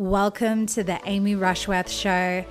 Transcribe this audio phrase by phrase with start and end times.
[0.00, 2.42] Welcome to the Amy Rushworth Show.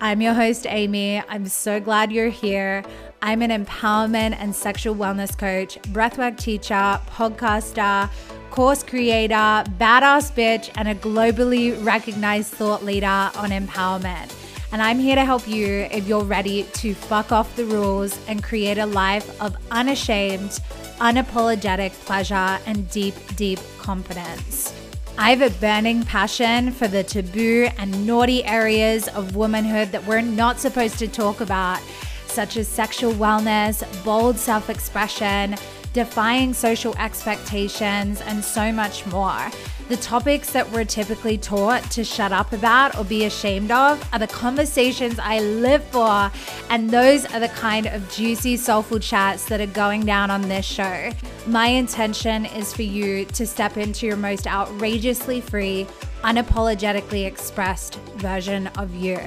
[0.00, 1.22] I'm your host, Amy.
[1.28, 2.82] I'm so glad you're here.
[3.20, 8.08] I'm an empowerment and sexual wellness coach, breathwork teacher, podcaster,
[8.50, 14.34] course creator, badass bitch, and a globally recognized thought leader on empowerment.
[14.72, 18.42] And I'm here to help you if you're ready to fuck off the rules and
[18.42, 20.58] create a life of unashamed,
[21.00, 24.72] unapologetic pleasure and deep, deep confidence.
[25.16, 30.20] I have a burning passion for the taboo and naughty areas of womanhood that we're
[30.20, 31.80] not supposed to talk about,
[32.26, 35.54] such as sexual wellness, bold self expression,
[35.92, 39.50] defying social expectations, and so much more.
[39.86, 44.18] The topics that we're typically taught to shut up about or be ashamed of are
[44.18, 46.32] the conversations I live for,
[46.70, 50.64] and those are the kind of juicy, soulful chats that are going down on this
[50.64, 51.10] show.
[51.46, 55.86] My intention is for you to step into your most outrageously free,
[56.22, 59.18] unapologetically expressed version of you.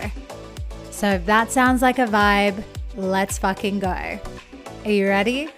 [0.90, 2.64] So if that sounds like a vibe,
[2.96, 4.20] let's fucking go.
[4.86, 5.50] Are you ready?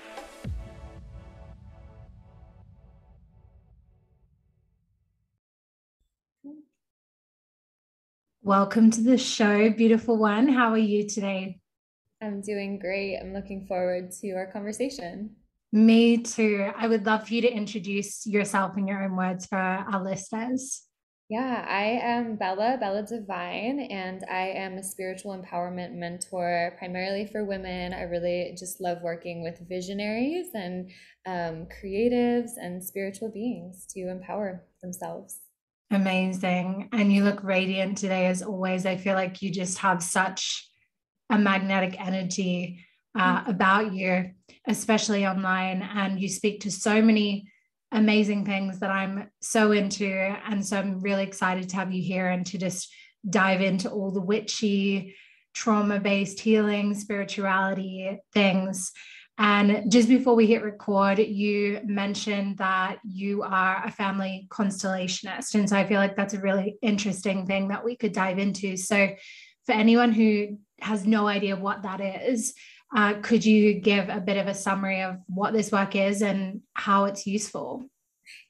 [8.49, 10.47] Welcome to the show, beautiful one.
[10.47, 11.59] How are you today?
[12.19, 13.19] I'm doing great.
[13.19, 15.35] I'm looking forward to our conversation.
[15.71, 16.67] Me too.
[16.75, 20.81] I would love for you to introduce yourself in your own words for our listeners.
[21.29, 27.45] Yeah, I am Bela, Bela Divine, and I am a spiritual empowerment mentor primarily for
[27.45, 27.93] women.
[27.93, 30.89] I really just love working with visionaries and
[31.27, 35.37] um, creatives and spiritual beings to empower themselves.
[35.91, 36.89] Amazing.
[36.91, 38.85] And you look radiant today, as always.
[38.85, 40.69] I feel like you just have such
[41.29, 42.85] a magnetic energy
[43.17, 43.49] uh, mm-hmm.
[43.49, 44.31] about you,
[44.67, 45.81] especially online.
[45.81, 47.51] And you speak to so many
[47.91, 50.07] amazing things that I'm so into.
[50.07, 52.93] And so I'm really excited to have you here and to just
[53.27, 55.15] dive into all the witchy,
[55.53, 58.91] trauma based healing, spirituality things.
[59.41, 65.55] And just before we hit record, you mentioned that you are a family constellationist.
[65.55, 68.75] And so I feel like that's a really interesting thing that we could dive into.
[68.75, 69.09] So,
[69.65, 72.53] for anyone who has no idea what that is,
[72.93, 76.61] uh, could you give a bit of a summary of what this work is and
[76.73, 77.85] how it's useful?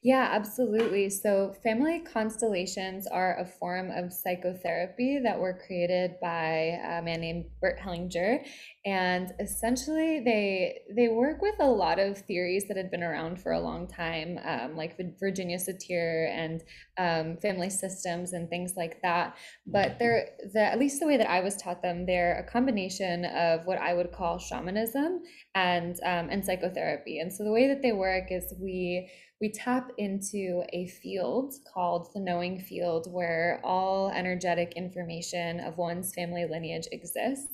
[0.01, 1.09] Yeah, absolutely.
[1.09, 7.47] So, family constellations are a form of psychotherapy that were created by a man named
[7.59, 8.45] Bert Hellinger,
[8.85, 13.51] and essentially they they work with a lot of theories that had been around for
[13.51, 16.63] a long time, um, like Virginia Satir and
[16.97, 19.35] um, family systems and things like that.
[19.67, 23.25] But they're the at least the way that I was taught them, they're a combination
[23.25, 25.23] of what I would call shamanism
[25.55, 27.19] and um, and psychotherapy.
[27.19, 29.09] And so the way that they work is we
[29.41, 36.13] we tap into a field called the knowing field where all energetic information of one's
[36.13, 37.47] family lineage exists.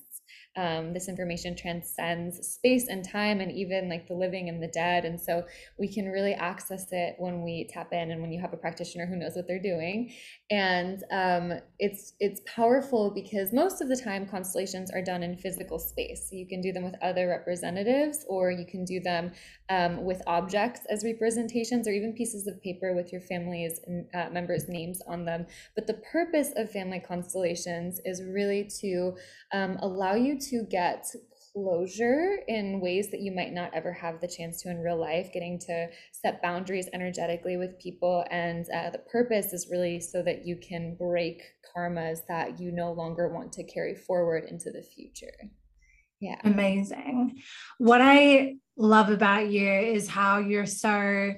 [0.58, 5.04] Um, this information transcends space and time and even like the living and the dead
[5.04, 5.44] and so
[5.78, 9.06] we can really access it when we tap in and when you have a practitioner
[9.06, 10.14] who knows what they're doing
[10.52, 15.80] and um, it's it's powerful because most of the time constellations are done in physical
[15.80, 16.30] space.
[16.32, 19.32] You can do them with other representatives or you can do them
[19.70, 23.80] um, with objects as representations or even pieces of paper with your family's
[24.14, 25.48] uh, members names on them.
[25.74, 29.16] But the purpose of family constellations is really to
[29.52, 31.08] um, allow you to get
[31.56, 35.32] closure in ways that you might not ever have the chance to in real life,
[35.34, 38.26] getting to set boundaries energetically with people.
[38.30, 41.42] And uh, the purpose is really so that you can break
[41.76, 45.34] karmas that you no longer want to carry forward into the future.
[46.20, 46.40] Yeah.
[46.44, 47.42] Amazing.
[47.78, 51.36] What I love about you is how you're so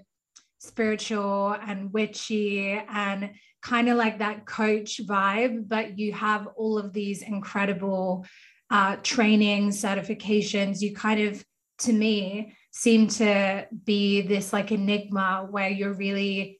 [0.59, 6.93] spiritual and witchy and kind of like that coach vibe, but you have all of
[6.93, 8.25] these incredible
[8.69, 11.43] uh, training, certifications, you kind of,
[11.79, 16.59] to me, seem to be this like enigma where you're really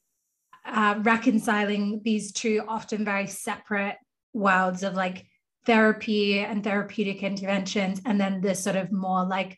[0.66, 3.98] uh, reconciling these two often very separate
[4.34, 5.26] worlds of like
[5.66, 9.58] therapy and therapeutic interventions, and then this sort of more like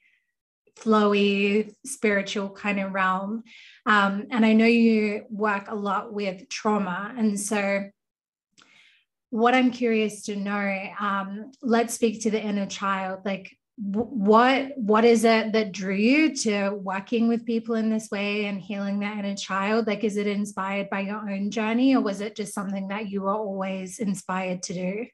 [0.79, 3.44] flowy spiritual kind of realm.
[3.85, 7.13] Um, and I know you work a lot with trauma.
[7.18, 7.89] And so
[9.29, 13.21] what I'm curious to know, um, let's speak to the inner child.
[13.25, 18.45] Like, what what is it that drew you to working with people in this way
[18.45, 19.87] and healing that inner child?
[19.87, 23.21] Like, is it inspired by your own journey, or was it just something that you
[23.21, 25.05] were always inspired to do?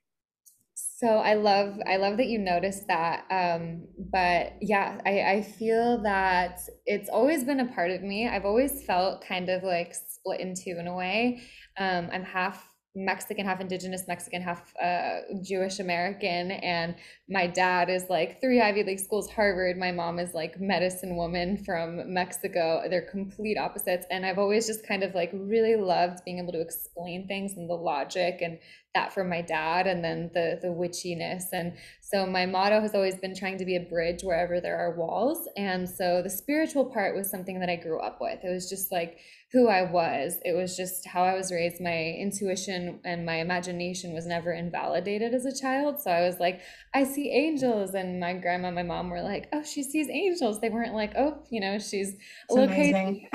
[0.76, 3.26] So I love I love that you noticed that.
[3.30, 8.28] Um, but yeah, I, I feel that it's always been a part of me.
[8.28, 11.42] I've always felt kind of like split in two in a way.
[11.78, 16.52] Um, I'm half Mexican, half indigenous Mexican, half uh, Jewish American.
[16.52, 16.96] And
[17.30, 19.78] my dad is like three Ivy League schools, Harvard.
[19.78, 22.84] My mom is like medicine woman from Mexico.
[22.90, 24.06] They're complete opposites.
[24.10, 27.70] And I've always just kind of like really loved being able to explain things and
[27.70, 28.60] the logic and
[28.96, 33.16] that from my dad and then the the witchiness and so my motto has always
[33.16, 37.16] been trying to be a bridge wherever there are walls and so the spiritual part
[37.16, 39.20] was something that I grew up with it was just like
[39.56, 40.38] who I was.
[40.44, 41.80] It was just how I was raised.
[41.80, 46.02] My intuition and my imagination was never invalidated as a child.
[46.02, 46.60] So I was like
[46.94, 47.94] I see angels.
[47.94, 50.60] And my grandma and my mom were like oh she sees angels.
[50.60, 52.16] They weren't like oh you know she's
[52.50, 53.30] a little crazy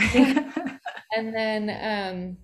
[1.16, 2.36] and then um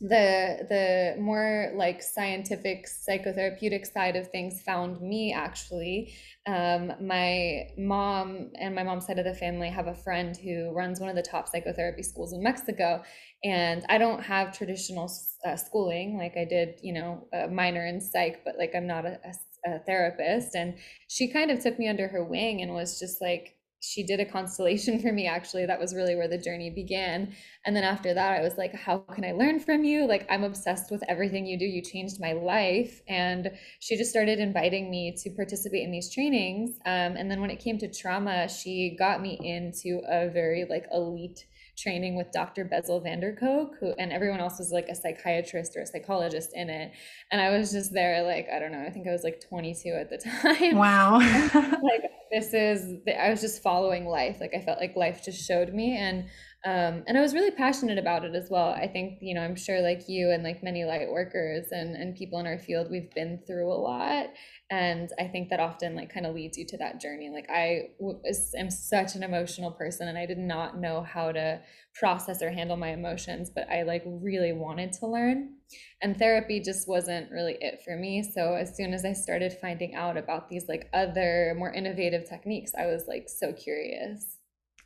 [0.00, 6.14] the the more like scientific psychotherapeutic side of things found me actually.
[6.46, 11.00] Um, my mom and my mom's side of the family have a friend who runs
[11.00, 13.02] one of the top psychotherapy schools in mexico
[13.44, 15.12] and i don't have traditional
[15.44, 16.16] uh, schooling.
[16.16, 19.34] Like i did you know a minor in psych but like i'm not a, a,
[19.66, 20.54] a therapist.
[20.54, 20.76] And
[21.08, 24.24] she kind of took me under her wing and was just like she did a
[24.24, 25.66] constellation for me actually.
[25.66, 27.34] That was really where the journey began.
[27.64, 30.06] And then after that i was like how can i learn from you?
[30.06, 31.64] Like i'm obsessed with everything you do.
[31.64, 33.00] You changed my life.
[33.08, 33.50] And
[33.80, 36.76] she just started inviting me to participate in these trainings.
[36.86, 40.86] Um, and then when it came to trauma she got me into a very like
[40.92, 42.64] elite training with Dr.
[42.64, 46.50] Bessel van der Kolk, who and everyone else was like a psychiatrist or a psychologist
[46.54, 46.92] in it.
[47.30, 49.90] And I was just there, like, I don't know, I think I was like 22
[49.90, 50.76] at the time.
[50.76, 51.18] Wow.
[51.82, 54.38] like this is I was just following life.
[54.40, 56.24] Like I felt like life just showed me and
[56.64, 58.68] um, and I was really passionate about it as well.
[58.68, 62.14] I think, you know, I'm sure like you and like many light workers and, and
[62.14, 64.26] people in our field, we've been through a lot.
[64.70, 67.28] And I think that often like kind of leads you to that journey.
[67.28, 67.90] Like I
[68.56, 71.60] am such an emotional person and I did not know how to
[71.92, 75.54] process or handle my emotions, but I like really wanted to learn.
[76.00, 78.22] And therapy just wasn't really it for me.
[78.22, 82.70] So as soon as I started finding out about these like other more innovative techniques,
[82.78, 84.36] I was like so curious.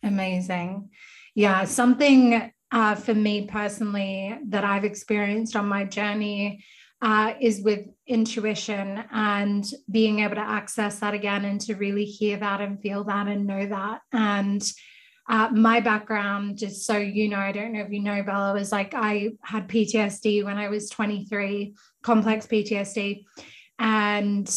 [0.02, 0.88] Amazing.
[1.34, 6.64] Yeah, something uh, for me personally that I've experienced on my journey
[7.04, 12.38] uh, is with intuition and being able to access that again and to really hear
[12.38, 14.00] that and feel that and know that.
[14.10, 14.66] And
[15.28, 18.72] uh, my background, just so you know, I don't know if you know, Bela, was
[18.72, 23.24] like I had PTSD when I was 23, complex PTSD.
[23.78, 24.50] And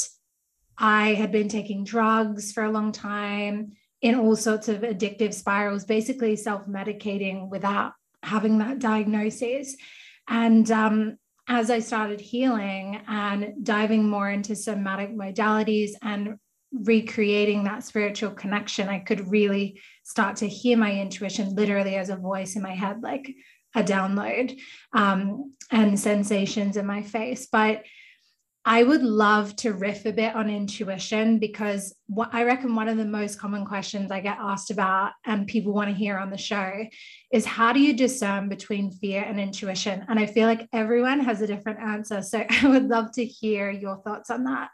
[0.77, 5.83] I had been taking drugs for a long time in all sorts of addictive spirals,
[5.83, 7.91] basically self medicating without
[8.23, 9.75] having that diagnosis.
[10.29, 11.17] And um,
[11.47, 16.37] as I started healing and diving more into somatic modalities and
[16.73, 22.17] recreating that spiritual connection, I could really start to hear my intuition literally as a
[22.17, 23.33] voice in my head, like
[23.75, 24.59] a download
[24.93, 27.47] um, and sensations in my face.
[27.49, 27.83] But
[28.69, 32.97] I would love to riff a bit on intuition because what I reckon one of
[32.97, 36.37] the most common questions I get asked about and people want to hear on the
[36.37, 36.83] show
[37.31, 40.05] is how do you discern between fear and intuition?
[40.09, 42.21] And I feel like everyone has a different answer.
[42.21, 44.67] So I would love to hear your thoughts on that.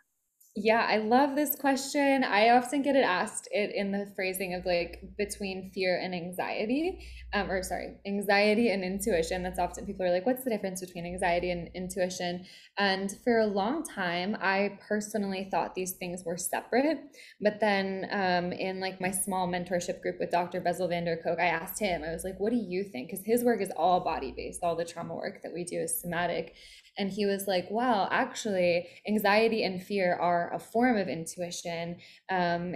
[0.55, 2.23] Yeah, I love this question.
[2.23, 6.99] I often get it asked it in the phrasing of like between fear and anxiety,
[7.33, 9.41] um, or sorry, anxiety and intuition.
[9.41, 12.45] That's often people are like, what's the difference between anxiety and intuition?
[12.77, 16.99] And for a long time, I personally thought these things were separate.
[17.41, 20.61] But then um, in like my small mentorship group with Dr.
[20.61, 23.09] Bessel van der I asked him, I was like, what do you think?
[23.09, 25.99] Because his work is all body based, all the trauma work that we do is
[25.99, 26.53] somatic.
[26.97, 31.97] And he was like, well, actually, anxiety and fear are a form of intuition.
[32.29, 32.75] Um,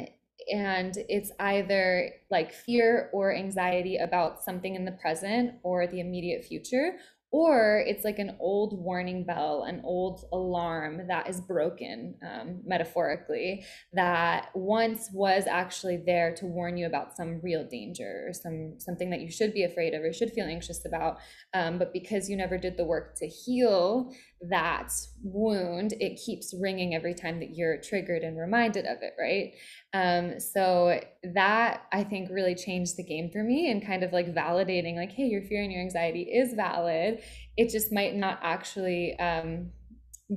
[0.54, 6.46] and it's either like fear or anxiety about something in the present or the immediate
[6.46, 6.98] future,
[7.30, 13.66] or it's like an old warning bell, an old alarm that is broken, um, metaphorically,
[13.92, 19.10] that once was actually there to warn you about some real danger or some something
[19.10, 21.18] that you should be afraid of or should feel anxious about.
[21.54, 26.94] Um, but because you never did the work to heal that wound, it keeps ringing
[26.94, 29.54] every time that you're triggered and reminded of it, right?
[29.94, 31.00] Um, so
[31.34, 35.12] that I think really changed the game for me and kind of like validating, like,
[35.12, 37.22] hey, your fear and your anxiety is valid.
[37.58, 39.72] It just might not actually um,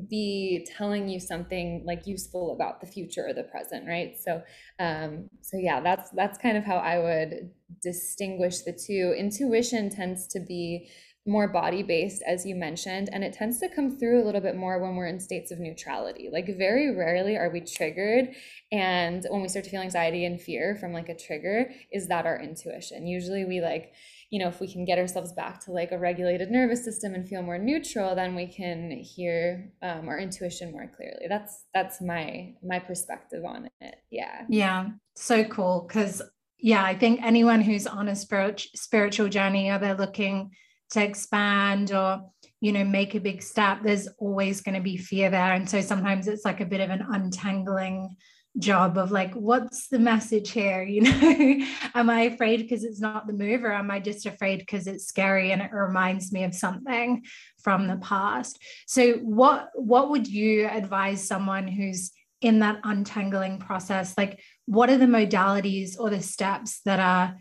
[0.08, 4.16] be telling you something like useful about the future or the present, right?
[4.18, 4.42] So,
[4.78, 7.50] um, so yeah, that's that's kind of how I would
[7.82, 9.14] distinguish the two.
[9.18, 10.88] Intuition tends to be
[11.26, 14.56] more body based, as you mentioned, and it tends to come through a little bit
[14.56, 16.28] more when we're in states of neutrality.
[16.32, 18.34] Like, very rarely are we triggered.
[18.72, 22.26] And when we start to feel anxiety and fear from like a trigger, is that
[22.26, 23.06] our intuition?
[23.06, 23.92] Usually we like
[24.30, 27.28] you know, if we can get ourselves back to like a regulated nervous system and
[27.28, 31.26] feel more neutral, then we can hear um, our intuition more clearly.
[31.28, 33.96] That's that's my my perspective on it.
[34.10, 34.42] Yeah.
[34.48, 34.88] Yeah.
[35.16, 35.88] So cool.
[35.90, 36.22] Cause
[36.60, 40.52] yeah, I think anyone who's on a spiritual spiritual journey or they're looking
[40.90, 42.22] to expand or
[42.60, 45.54] you know make a big step there's always going to be fear there.
[45.54, 48.16] And so sometimes it's like a bit of an untangling
[48.58, 50.82] job of like what's the message here?
[50.90, 54.58] You know am i afraid because it's not the move or am i just afraid
[54.58, 57.24] because it's scary and it reminds me of something
[57.62, 58.58] from the past?
[58.86, 64.14] So what what would you advise someone who's in that untangling process?
[64.18, 67.36] Like what are the modalities or the steps that are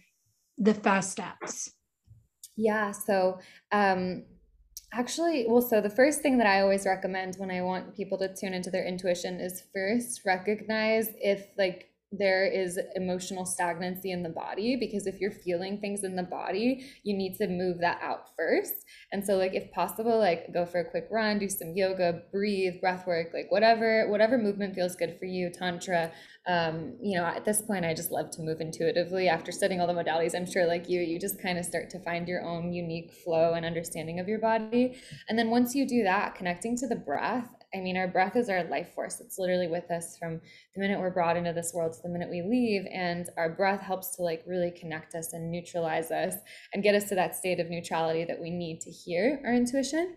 [0.57, 1.71] the first steps
[2.59, 3.39] yeah so
[3.71, 4.23] um
[4.91, 8.35] Actually, well, so the first thing that I always recommend when I want people to
[8.35, 14.29] tune into their intuition is first recognize if like there is emotional stagnancy in the
[14.29, 18.29] body because if you're feeling things in the body you need to move that out
[18.35, 18.73] first.
[19.11, 22.81] And so like if possible like go for a quick run do some yoga breathe
[22.81, 26.11] breath work like whatever whatever movement feels good for you tantra.
[26.47, 29.27] Um, you know at this point i just love to move intuitively.
[29.27, 31.99] After studying all the modalities i'm sure like you you just kind of start to
[31.99, 34.99] find your own unique flow and understanding of your body.
[35.27, 38.49] And then once you do that connecting to the breath I mean, our breath is
[38.49, 39.19] our life force.
[39.19, 40.41] It's literally with us from
[40.73, 42.87] the minute we're brought into this world to the minute we leave.
[42.91, 46.35] And our breath helps to like really connect us and neutralize us
[46.73, 50.15] and get us to that state of neutrality that we need to hear our intuition.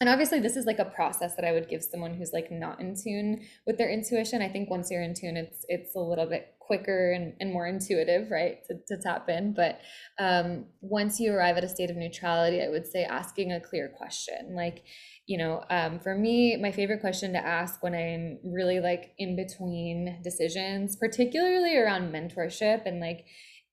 [0.00, 2.80] And obviously, this is like a process that I would give someone who's like not
[2.80, 4.42] in tune with their intuition.
[4.42, 7.66] I think once you're in tune, it's it's a little bit quicker and, and more
[7.66, 9.54] intuitive, right, to, to tap in.
[9.54, 9.80] But
[10.18, 13.92] um, once you arrive at a state of neutrality, I would say asking a clear
[13.96, 14.84] question, like,
[15.26, 19.36] you know um, for me my favorite question to ask when i'm really like in
[19.36, 23.24] between decisions particularly around mentorship and like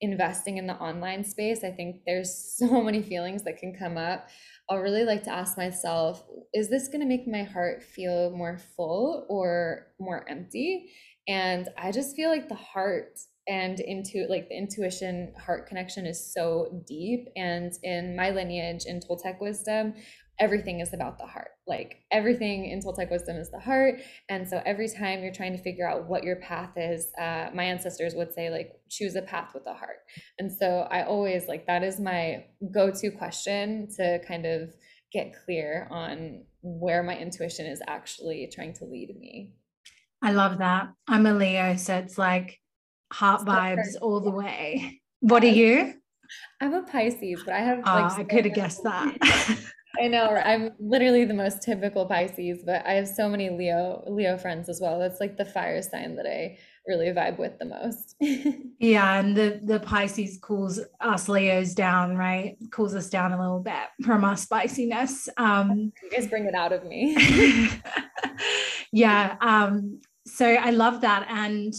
[0.01, 4.27] investing in the online space i think there's so many feelings that can come up.
[4.69, 8.59] I'll really like to ask myself is this going to make my heart feel more
[8.75, 10.91] full or more empty
[11.29, 13.17] and i just feel like the heart
[13.47, 18.99] and into like the intuition heart connection is so deep and in my lineage in
[18.99, 19.93] toltec wisdom
[20.39, 21.51] everything is about the heart.
[21.67, 23.95] Like everything in Toltec wisdom is the heart.
[24.29, 27.65] And so every time you're trying to figure out what your path is, uh, my
[27.65, 29.97] ancestors would say, like, choose a path with the heart.
[30.39, 34.73] And so I always like that is my go to question to kind of
[35.11, 39.53] get clear on where my intuition is actually trying to lead me.
[40.21, 40.89] I love that.
[41.07, 42.59] I'm a Leo, so it's like
[43.11, 45.01] heart vibes all the way.
[45.21, 45.93] What are you?
[46.61, 47.79] I'm a Pisces, but I have.
[47.85, 49.17] Oh, like, I could have guessed that.
[49.99, 50.29] I know.
[50.29, 54.79] I'm literally the most typical Pisces, but I have so many Leo Leo friends as
[54.81, 54.99] well.
[54.99, 56.57] That's like the fire sign that I
[56.87, 58.15] really vibe with the most.
[58.79, 62.57] yeah, and the the Pisces cools us Leos down, right?
[62.71, 65.27] Cools us down a little bit from our spiciness.
[65.37, 67.17] Um you guys bring it out of me.
[68.91, 69.35] yeah.
[69.41, 71.27] Um so I love that.
[71.29, 71.73] And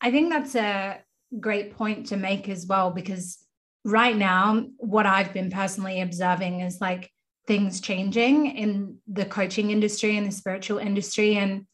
[0.00, 1.00] I think that's a
[1.38, 3.38] great point to make as well because
[3.84, 7.10] right now what I've been personally observing is like
[7.46, 11.66] things changing in the coaching industry and the spiritual industry and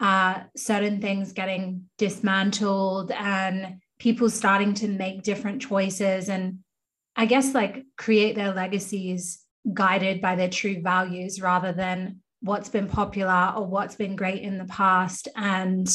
[0.00, 6.58] uh, certain things getting dismantled and people starting to make different choices and
[7.16, 9.42] i guess like create their legacies
[9.74, 14.58] guided by their true values rather than what's been popular or what's been great in
[14.58, 15.88] the past and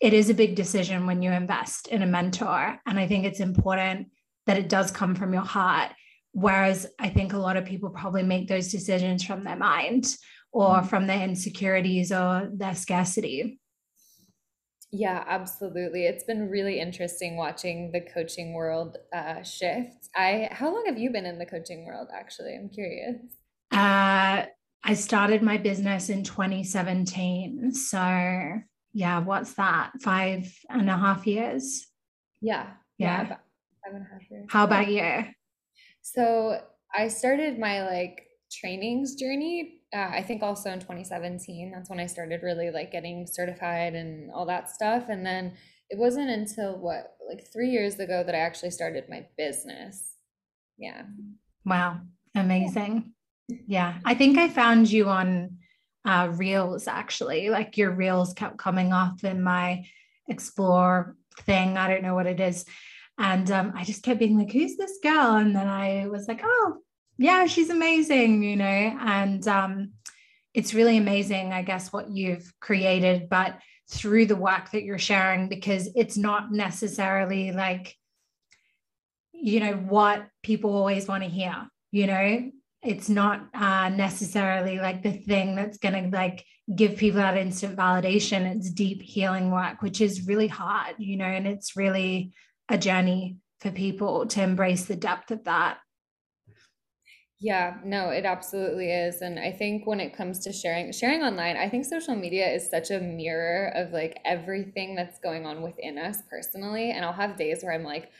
[0.00, 3.40] it is a big decision when you invest in a mentor and i think it's
[3.40, 4.08] important
[4.46, 5.92] that it does come from your heart
[6.32, 10.06] Whereas I think a lot of people probably make those decisions from their mind
[10.52, 10.86] or mm-hmm.
[10.86, 13.60] from their insecurities or their scarcity.
[14.92, 16.06] Yeah, absolutely.
[16.06, 20.08] It's been really interesting watching the coaching world uh, shift.
[20.16, 22.08] I how long have you been in the coaching world?
[22.12, 23.16] Actually, I'm curious.
[23.70, 24.46] Uh,
[24.82, 27.72] I started my business in 2017.
[27.72, 28.60] So
[28.92, 29.92] yeah, what's that?
[30.00, 31.86] Five and a half years.
[32.40, 32.70] Yeah.
[32.98, 33.22] Yeah.
[33.28, 33.36] yeah
[33.84, 34.46] five and a half years.
[34.48, 35.24] How about you?
[36.02, 36.60] So
[36.94, 39.80] I started my like trainings journey.
[39.94, 41.72] Uh, I think also in 2017.
[41.72, 45.04] That's when I started really like getting certified and all that stuff.
[45.08, 45.54] And then
[45.88, 50.14] it wasn't until what like three years ago that I actually started my business.
[50.78, 51.02] Yeah.
[51.64, 52.00] Wow.
[52.34, 52.94] Amazing.
[52.94, 53.02] Yeah.
[54.04, 55.58] I think I found you on
[56.04, 57.50] uh, reels actually.
[57.50, 59.84] Like your reels kept coming off in my
[60.28, 61.76] explore thing.
[61.76, 62.64] I don't know what it is.
[63.18, 65.36] And um, I just kept being like, who's this girl?
[65.36, 66.78] And then I was like, oh,
[67.18, 68.64] yeah, she's amazing, you know.
[68.64, 69.90] And um,
[70.54, 73.58] it's really amazing, I guess, what you've created, but
[73.90, 77.94] through the work that you're sharing, because it's not necessarily like,
[79.32, 82.50] you know, what people always want to hear, you know,
[82.82, 86.44] it's not uh, necessarily like the thing that's going to like
[86.74, 91.24] give people that instant validation it's deep healing work which is really hard you know
[91.24, 92.32] and it's really
[92.68, 95.78] a journey for people to embrace the depth of that
[97.42, 99.22] yeah, no, it absolutely is.
[99.22, 102.68] And I think when it comes to sharing, sharing online, I think social media is
[102.68, 106.90] such a mirror of like everything that's going on within us personally.
[106.90, 108.10] And I'll have days where I'm like,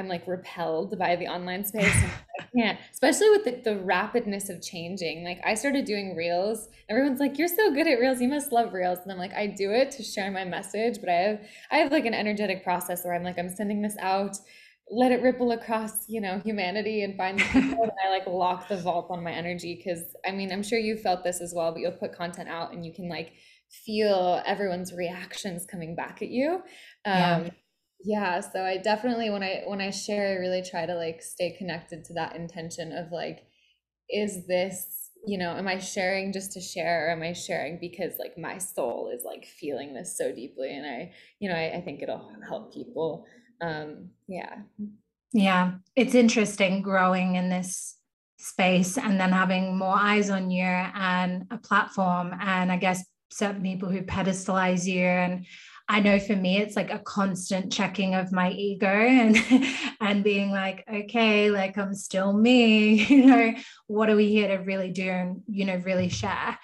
[0.00, 1.94] I'm like repelled by the online space.
[2.40, 5.22] I can't, especially with the, the rapidness of changing.
[5.24, 6.68] Like I started doing reels.
[6.88, 8.20] Everyone's like, "You're so good at reels.
[8.20, 11.08] You must love reels." And I'm like, I do it to share my message, but
[11.08, 11.40] I have
[11.70, 14.36] I have like an energetic process where I'm like, I'm sending this out
[14.90, 18.68] let it ripple across you know humanity and find the people and i like lock
[18.68, 21.70] the vault on my energy because i mean i'm sure you felt this as well
[21.70, 23.32] but you'll put content out and you can like
[23.86, 26.64] feel everyone's reactions coming back at you um
[27.04, 27.50] yeah.
[28.04, 31.54] Yeah so i definitely when i when i share i really try to like stay
[31.58, 33.46] connected to that intention of like
[34.08, 38.14] is this you know am i sharing just to share or am i sharing because
[38.18, 41.80] like my soul is like feeling this so deeply and i you know i, I
[41.80, 43.26] think it'll help people
[43.60, 44.56] um yeah.
[45.32, 47.96] Yeah it's interesting growing in this
[48.38, 53.62] space and then having more eyes on you and a platform and i guess certain
[53.62, 55.46] people who pedestalize you and
[55.90, 59.36] i know for me it's like a constant checking of my ego and
[60.00, 63.54] and being like okay like i'm still me you know?
[63.86, 66.58] What are we here to really do and you know really share?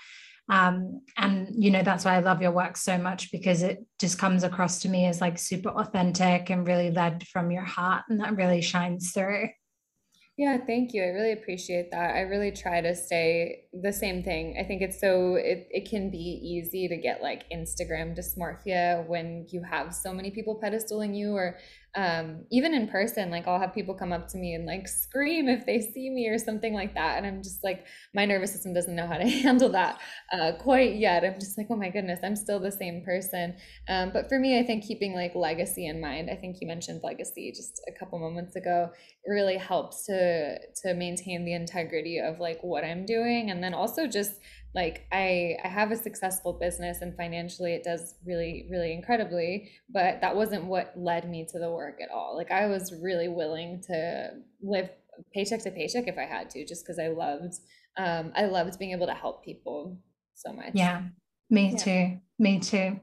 [0.49, 4.17] Um, and you know that's why i love your work so much because it just
[4.17, 8.21] comes across to me as like super authentic and really led from your heart and
[8.21, 9.49] that really shines through
[10.37, 11.03] yeah, thank you.
[11.03, 12.15] I really appreciate that.
[12.15, 14.59] I really try to stay the same thing.
[14.61, 19.47] I think it's so it, it can be easy to get like Instagram dysmorphia when
[19.49, 21.57] you have so many people pedestaling you or
[21.97, 25.49] um, even in person, like I'll have people come up to me and like scream
[25.49, 27.17] if they see me or something like that.
[27.17, 29.99] And I'm just like, my nervous system doesn't know how to handle that
[30.31, 31.25] uh, quite yet.
[31.25, 33.57] I'm just like, oh my goodness, I'm still the same person.
[33.89, 37.01] Um, but for me, I think keeping like legacy in mind, I think you mentioned
[37.03, 38.91] legacy just a couple moments ago,
[39.25, 43.51] it really helps to to maintain the integrity of like what I'm doing.
[43.51, 44.33] And then also just
[44.77, 50.21] like I I have a successful business and financially it does really really incredibly but
[50.21, 53.83] that wasn't what led me to the work at all like I was really willing
[53.89, 54.31] to
[54.63, 54.91] live
[55.35, 57.55] paycheck to paycheck if I had to just because I loved
[57.97, 59.99] um I loved being able to help people
[60.35, 61.03] so much yeah
[61.51, 61.77] me yeah.
[61.79, 63.01] too me too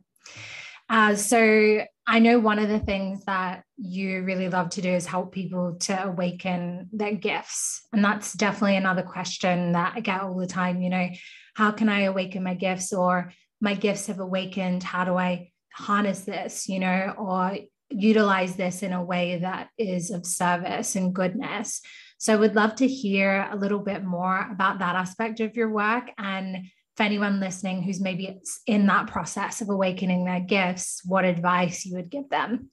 [0.90, 5.06] uh, so I know one of the things that you really love to do is
[5.06, 7.88] help people to awaken their gifts.
[7.94, 10.82] And that's definitely another question that I get all the time.
[10.82, 11.08] You know,
[11.54, 14.84] how can I awaken my gifts or my gifts have awakened?
[14.84, 17.58] How do I harness this, you know, or
[17.90, 21.82] utilize this in a way that is of service and goodness?
[22.18, 25.70] So I would love to hear a little bit more about that aspect of your
[25.70, 31.26] work and for anyone listening who's maybe in that process of awakening their gifts, what
[31.26, 32.70] advice you would give them?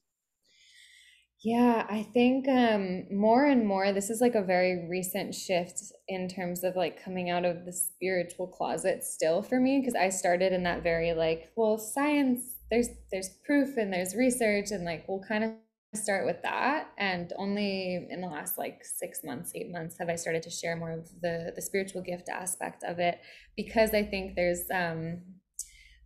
[1.43, 6.29] Yeah, I think um, more and more, this is like a very recent shift in
[6.29, 10.53] terms of like coming out of the spiritual closet still for me, because I started
[10.53, 15.25] in that very like, well, science, there's there's proof and there's research, and like we'll
[15.27, 15.53] kind of
[15.95, 16.89] start with that.
[16.99, 20.77] And only in the last like six months, eight months, have I started to share
[20.77, 23.19] more of the the spiritual gift aspect of it,
[23.57, 25.23] because I think there's um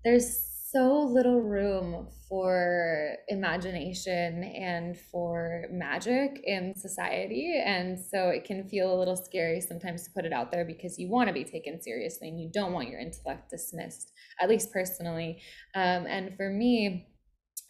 [0.04, 7.62] there's so little room for imagination and for magic in society.
[7.64, 10.98] And so it can feel a little scary sometimes to put it out there because
[10.98, 14.10] you want to be taken seriously and you don't want your intellect dismissed,
[14.40, 15.40] at least personally.
[15.76, 17.06] Um, and for me,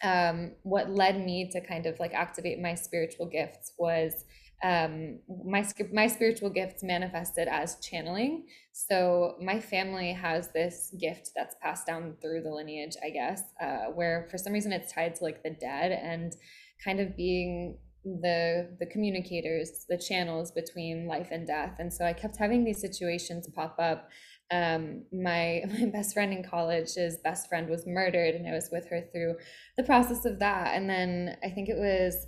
[0.03, 4.25] um, what led me to kind of like activate my spiritual gifts was
[4.63, 8.47] um, my my spiritual gifts manifested as channeling.
[8.71, 13.91] So my family has this gift that's passed down through the lineage, I guess, uh,
[13.93, 16.35] where for some reason it's tied to like the dead and
[16.83, 21.75] kind of being the the communicators, the channels between life and death.
[21.79, 24.09] And so I kept having these situations pop up.
[24.51, 28.69] Um, my my best friend in college, his best friend was murdered, and I was
[28.71, 29.35] with her through
[29.75, 30.75] the process of that.
[30.75, 32.27] And then I think it was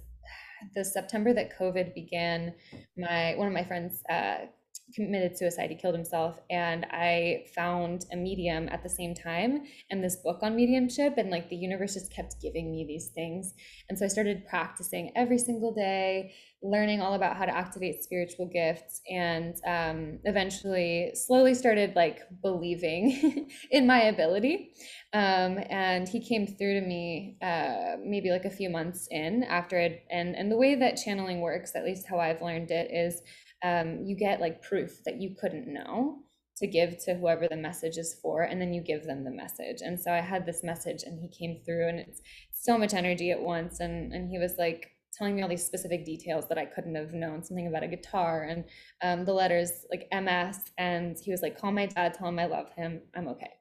[0.76, 2.54] the September that COVID began,
[2.98, 4.46] my one of my friends uh,
[4.94, 5.70] committed suicide.
[5.70, 6.40] He killed himself.
[6.50, 11.18] And I found a medium at the same time and this book on mediumship.
[11.18, 13.54] And like the universe just kept giving me these things.
[13.90, 18.48] And so I started practicing every single day, learning all about how to activate spiritual
[18.48, 19.02] gifts.
[19.10, 24.74] And um, eventually, slowly started like believing in my ability.
[25.14, 29.78] Um, and he came through to me uh, maybe like a few months in after
[29.80, 30.04] it.
[30.10, 33.22] And, and the way that channeling works, at least how I've learned it, is
[33.64, 36.20] um, you get like proof that you couldn't know
[36.58, 39.78] to give to whoever the message is for and then you give them the message.
[39.82, 43.32] And so i had this message and he came through and it's so much energy
[43.32, 46.66] at once and and he was like telling me all these specific details that i
[46.66, 48.66] couldn't have known something about a guitar and
[49.02, 52.46] um, the letters like ms and he was like call my dad tell him i
[52.46, 53.52] love him i'm okay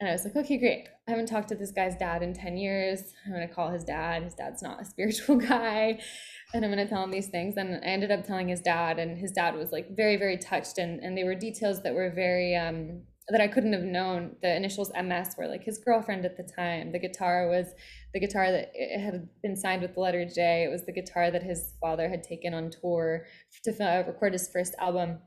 [0.00, 0.88] and I was like, okay, great.
[1.06, 3.12] I haven't talked to this guy's dad in 10 years.
[3.24, 4.24] I'm going to call his dad.
[4.24, 6.00] His dad's not a spiritual guy
[6.54, 7.56] and I'm going to tell him these things.
[7.56, 10.78] And I ended up telling his dad, and his dad was like very, very touched.
[10.78, 14.36] And, and they were details that were very, um, that I couldn't have known.
[14.40, 16.92] The initials MS were like his girlfriend at the time.
[16.92, 17.66] The guitar was
[18.12, 20.64] the guitar that had been signed with the letter J.
[20.64, 23.26] It was the guitar that his father had taken on tour
[23.64, 25.18] to uh, record his first album.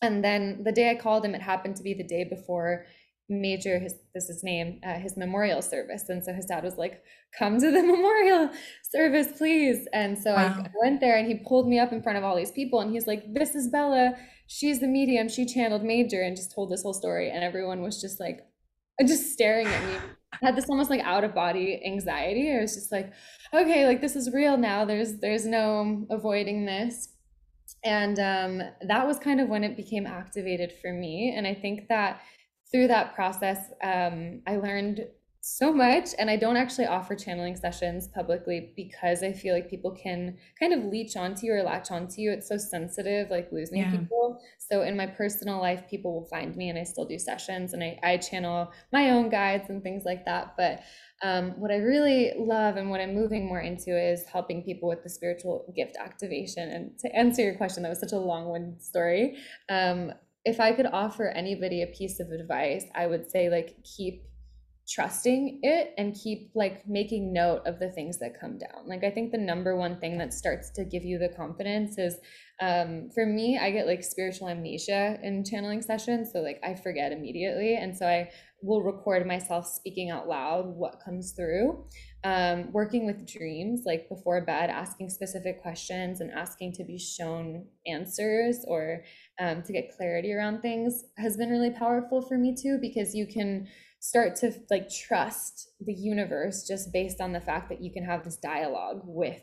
[0.00, 2.86] And then the day I called him, it happened to be the day before
[3.30, 6.08] major his this is his name uh, his memorial service.
[6.08, 7.02] And so his dad was like
[7.38, 8.50] come to the memorial
[8.82, 9.86] service please.
[9.92, 10.54] And so wow.
[10.58, 12.80] I, I went there and he pulled me up in front of all these people
[12.80, 14.14] and he's like this is bela.
[14.46, 15.28] She's the medium.
[15.28, 17.30] She channeled major and just told this whole story.
[17.30, 18.46] And everyone was just like
[19.06, 19.94] just staring at me.
[20.32, 22.52] I had this almost like out of body anxiety.
[22.52, 23.12] I was just like
[23.54, 24.84] okay like this is real now.
[24.84, 27.08] There's there's no avoiding this.
[27.84, 31.32] And um, that was kind of when it became activated for me.
[31.36, 32.20] And i think that
[32.70, 35.06] through that process, um, I learned
[35.42, 36.10] so much.
[36.18, 40.74] And I don't actually offer channeling sessions publicly because I feel like people can kind
[40.74, 42.30] of leech onto you or latch onto you.
[42.30, 43.90] It's so sensitive, like losing yeah.
[43.90, 44.38] people.
[44.58, 47.82] So in my personal life, people will find me and I still do sessions and
[47.82, 50.54] I, I channel my own guides and things like that.
[50.58, 50.82] But
[51.22, 55.02] um, what I really love and what I'm moving more into is helping people with
[55.02, 56.68] the spiritual gift activation.
[56.70, 59.38] And to answer your question, that was such a long one story.
[59.70, 60.12] Um,
[60.44, 64.24] if I could offer anybody a piece of advice, I would say like keep
[64.88, 68.88] trusting it and keep like making note of the things that come down.
[68.88, 72.16] Like I think the number one thing that starts to give you the confidence is
[72.60, 77.12] um for me I get like spiritual amnesia in channeling sessions so like I forget
[77.12, 78.30] immediately and so I
[78.62, 81.86] will record myself speaking out loud what comes through
[82.22, 87.64] um, working with dreams like before bed asking specific questions and asking to be shown
[87.86, 89.02] answers or
[89.40, 93.26] um, to get clarity around things has been really powerful for me too because you
[93.26, 93.66] can
[93.98, 98.22] start to like trust the universe just based on the fact that you can have
[98.22, 99.42] this dialogue with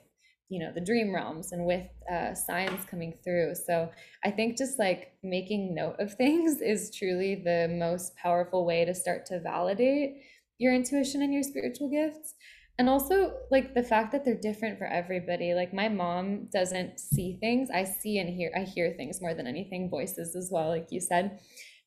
[0.49, 3.53] you know the dream realms and with uh, signs coming through.
[3.55, 3.89] So
[4.23, 8.93] i think just like making note of things is truly the most powerful way to
[8.93, 10.21] start to validate
[10.59, 12.33] your intuition and your spiritual gifts
[12.79, 17.37] and also like the fact that they're different for everybody like my mom doesn't see
[17.39, 17.69] things.
[17.73, 21.01] I see and hear i hear things more than anything voices as well like you
[21.01, 21.39] said.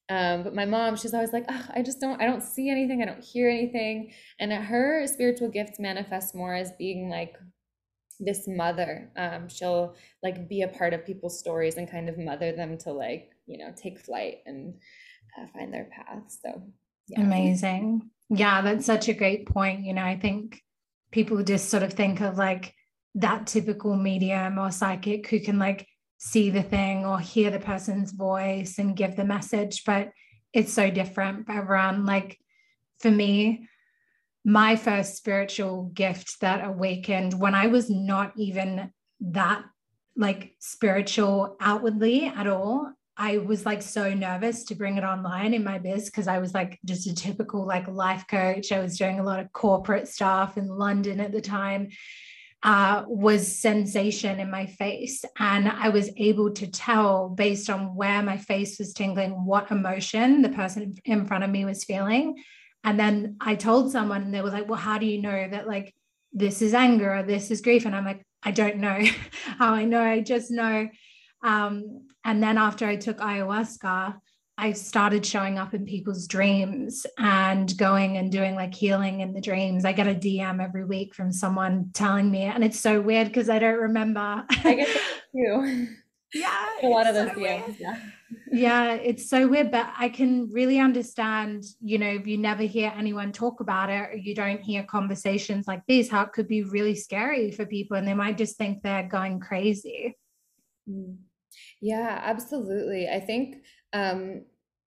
[0.09, 3.01] Um, but my mom she's always like oh, i just don't i don't see anything
[3.01, 4.13] i don't hear anything.
[4.41, 7.37] And her spiritual gifts manifest more as being like
[8.19, 9.11] this mother.
[9.17, 12.93] Um, she'll like be a part of people's stories and kind of mother them to
[12.93, 14.75] like you know take flight and
[15.39, 16.25] uh, find their path.
[16.43, 16.63] So
[17.07, 17.21] yeah.
[17.21, 18.11] amazing.
[18.29, 19.85] Yeah that's such a great point.
[19.85, 20.61] You know i think
[21.11, 22.75] people just sort of think of like
[23.17, 25.87] that typical medium or psychic who can like
[26.19, 30.11] see the thing or hear the person's voice and give the message but
[30.53, 31.47] it's so different.
[31.47, 32.39] For everyone like
[33.01, 33.67] for me
[34.45, 39.63] my first spiritual gift that awakened when i was not even that
[40.17, 42.91] like spiritual outwardly at all
[43.23, 46.55] I was like so nervous to bring it online in my biz because I was
[46.55, 48.73] like just a typical like life coach.
[48.73, 51.91] I was doing a lot of corporate stuff in London at the time.
[52.63, 55.23] Uh, was sensation in my face.
[55.39, 60.41] And I was able to tell based on where my face was tingling what emotion
[60.41, 62.43] the person in front of me was feeling.
[62.85, 65.69] And then I told someone, and they were like, Well, how do you know that
[65.69, 65.95] like
[66.33, 67.85] this is anger or this is grief?
[67.85, 68.99] And I'm like, I don't know
[69.59, 70.03] how I know.
[70.03, 70.89] I just know
[71.43, 74.17] um, and then after I took ayahuasca,
[74.59, 79.41] I started showing up in people's dreams and going and doing like healing in the
[79.41, 79.87] dreams.
[79.87, 83.49] I get a DM every week from someone telling me, and it's so weird because
[83.49, 84.45] I don't remember.
[84.51, 85.89] I get that too.
[86.35, 86.67] Yeah.
[86.83, 87.77] a lot of those so DMs.
[87.79, 87.97] Yeah.
[88.53, 92.93] Yeah, it's so weird, but I can really understand, you know, if you never hear
[92.95, 96.65] anyone talk about it or you don't hear conversations like these, how it could be
[96.65, 100.17] really scary for people and they might just think they're going crazy.
[100.89, 101.17] Mm.
[101.81, 103.09] Yeah, absolutely.
[103.09, 103.63] I think
[103.93, 104.45] um,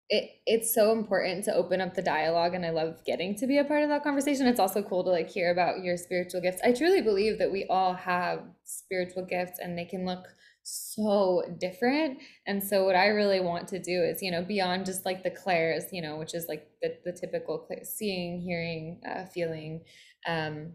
[0.08, 3.58] it it's so important to open up the dialogue, and I love getting to be
[3.58, 4.46] a part of that conversation.
[4.46, 6.60] It's also cool to like hear about your spiritual gifts.
[6.62, 10.26] I truly believe that we all have spiritual gifts, and they can look
[10.62, 12.18] so different.
[12.46, 15.30] And so what I really want to do is, you know, beyond just like the
[15.30, 19.82] clairs, you know, which is like the, the typical seeing, hearing, uh, feeling,
[20.26, 20.72] um,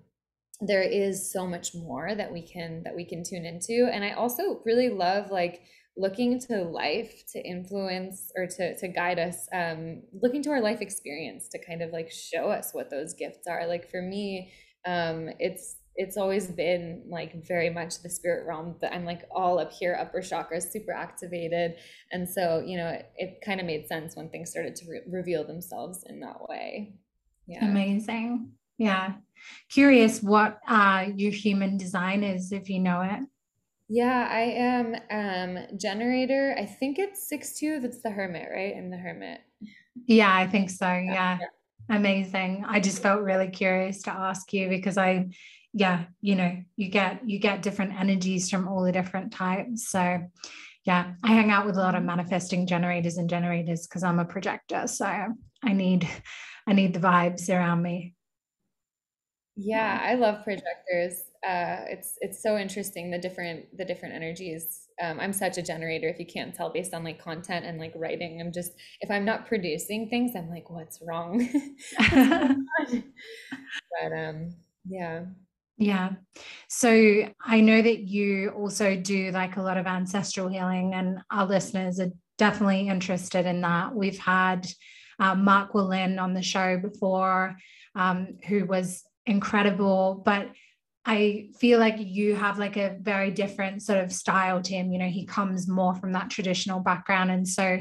[0.61, 4.11] there is so much more that we can that we can tune into and i
[4.11, 5.61] also really love like
[5.99, 10.81] looking to life to influence or to to guide us um looking to our life
[10.81, 14.51] experience to kind of like show us what those gifts are like for me
[14.85, 19.59] um it's it's always been like very much the spirit realm that I'm like all
[19.59, 21.73] up here, upper chakras, super activated.
[22.13, 25.01] And so, you know, it, it kind of made sense when things started to re-
[25.09, 26.93] reveal themselves in that way.
[27.47, 27.65] Yeah.
[27.65, 28.53] Amazing.
[28.77, 29.15] Yeah.
[29.67, 33.19] Curious what uh, your human design is, if you know it.
[33.89, 36.55] Yeah, I am um generator.
[36.57, 37.79] I think it's six two.
[37.79, 38.75] That's the hermit, right?
[38.75, 39.41] And the hermit.
[40.05, 40.87] Yeah, I think so.
[40.87, 41.39] Yeah.
[41.41, 41.47] yeah.
[41.89, 42.65] Amazing.
[42.67, 45.29] I just felt really curious to ask you because I
[45.73, 50.19] yeah you know you get you get different energies from all the different types so
[50.85, 54.25] yeah i hang out with a lot of manifesting generators and generators because i'm a
[54.25, 56.09] projector so i need
[56.67, 58.15] i need the vibes around me
[59.55, 65.19] yeah i love projectors uh it's it's so interesting the different the different energies um,
[65.19, 68.41] i'm such a generator if you can't tell based on like content and like writing
[68.41, 71.47] i'm just if i'm not producing things i'm like what's wrong
[71.99, 74.53] but um
[74.85, 75.23] yeah
[75.79, 76.09] yeah.
[76.67, 81.45] So I know that you also do like a lot of ancestral healing, and our
[81.45, 83.95] listeners are definitely interested in that.
[83.95, 84.67] We've had
[85.19, 87.55] uh, Mark Wolynn on the show before,
[87.95, 90.49] um, who was incredible, but
[91.05, 94.91] I feel like you have like a very different sort of style to him.
[94.91, 97.31] You know, he comes more from that traditional background.
[97.31, 97.79] And so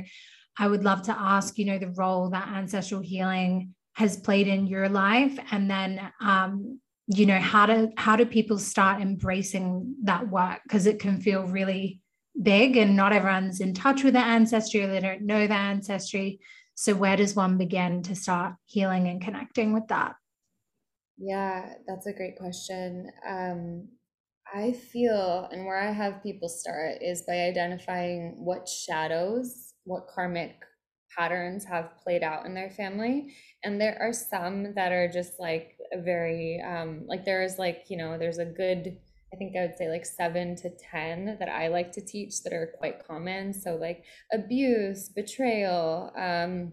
[0.58, 4.68] I would love to ask, you know, the role that ancestral healing has played in
[4.68, 6.78] your life and then um,
[7.08, 11.42] you know how do how do people start embracing that work because it can feel
[11.44, 12.00] really
[12.40, 16.38] big and not everyone's in touch with their ancestry or they don't know their ancestry
[16.76, 20.14] so where does one begin to start healing and connecting with that
[21.18, 23.88] yeah that's a great question um,
[24.54, 30.56] i feel and where i have people start is by identifying what shadows what karmic
[31.16, 33.32] patterns have played out in their family
[33.64, 38.18] and there are some that are just like very um like there's like you know
[38.18, 38.96] there's a good
[39.32, 42.52] i think i would say like seven to ten that i like to teach that
[42.52, 46.72] are quite common so like abuse betrayal um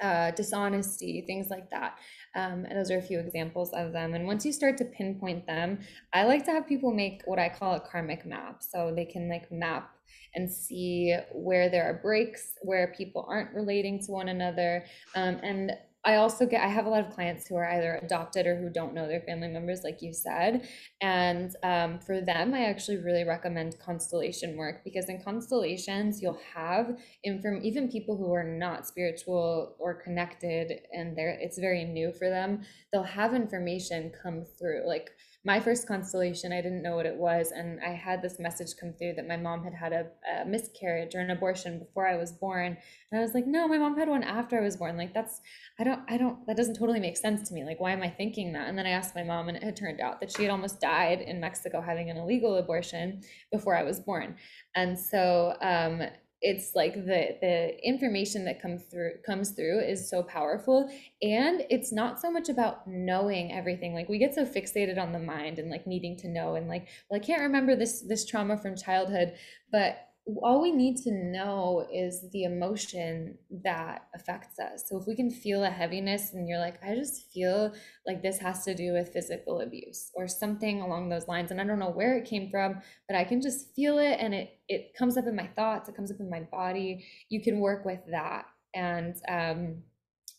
[0.00, 1.98] uh, dishonesty, things like that.
[2.38, 4.14] Um, and those are a few examples of them.
[4.14, 5.80] And once you start to pinpoint them,
[6.12, 8.62] I like to have people make what I call a karmic map.
[8.62, 9.90] So they can like map
[10.36, 14.84] and see where there are breaks, where people aren't relating to one another.
[15.16, 15.72] Um, and
[16.04, 18.70] I also get I have a lot of clients who are either adopted or who
[18.70, 20.68] don't know their family members, like you said.
[21.00, 26.96] And um, for them, I actually really recommend constellation work because in constellations, you'll have
[27.24, 32.28] inform even people who are not spiritual or connected, and they're it's very new for
[32.28, 32.62] them.
[32.92, 35.10] They'll have information come through, like
[35.44, 37.52] my first constellation, I didn't know what it was.
[37.52, 41.14] And I had this message come through that my mom had had a, a, miscarriage
[41.14, 42.76] or an abortion before I was born.
[43.10, 44.96] And I was like, no, my mom had one after I was born.
[44.96, 45.40] Like, that's,
[45.78, 47.64] I don't, I don't, that doesn't totally make sense to me.
[47.64, 48.68] Like, why am I thinking that?
[48.68, 50.80] And then I asked my mom, and it had turned out that she had almost
[50.80, 53.22] died in Mexico having an illegal abortion
[53.52, 54.36] before I was born.
[54.74, 56.02] And so, um,
[56.40, 60.90] it's like the the information that comes through comes through is so powerful.
[61.22, 63.94] And it's not so much about knowing everything.
[63.94, 66.88] Like we get so fixated on the mind and like needing to know and like
[67.08, 69.34] well i can't remember this this trauma from childhood
[69.70, 70.07] but
[70.42, 74.84] all we need to know is the emotion that affects us.
[74.86, 77.72] So if we can feel a heaviness and you're like, I just feel
[78.06, 81.50] like this has to do with physical abuse or something along those lines.
[81.50, 84.34] And I don't know where it came from, but I can just feel it and
[84.34, 87.06] it it comes up in my thoughts, it comes up in my body.
[87.30, 88.46] You can work with that.
[88.74, 89.82] And um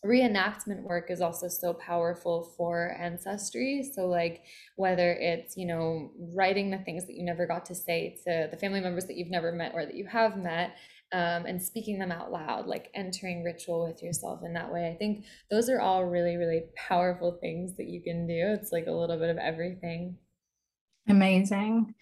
[0.04, 3.88] reenactment work is also so powerful for ancestry.
[3.94, 4.44] So like
[4.76, 8.56] whether it's you know writing the things that you never got to say to the
[8.56, 10.76] family members that you've never met or that you have met
[11.12, 14.88] um, and speaking them out loud like entering ritual with yourself in that way.
[14.88, 18.56] I think those are all really really powerful things that you can do.
[18.58, 20.16] It's like a little bit of everything.
[21.08, 21.94] Amazing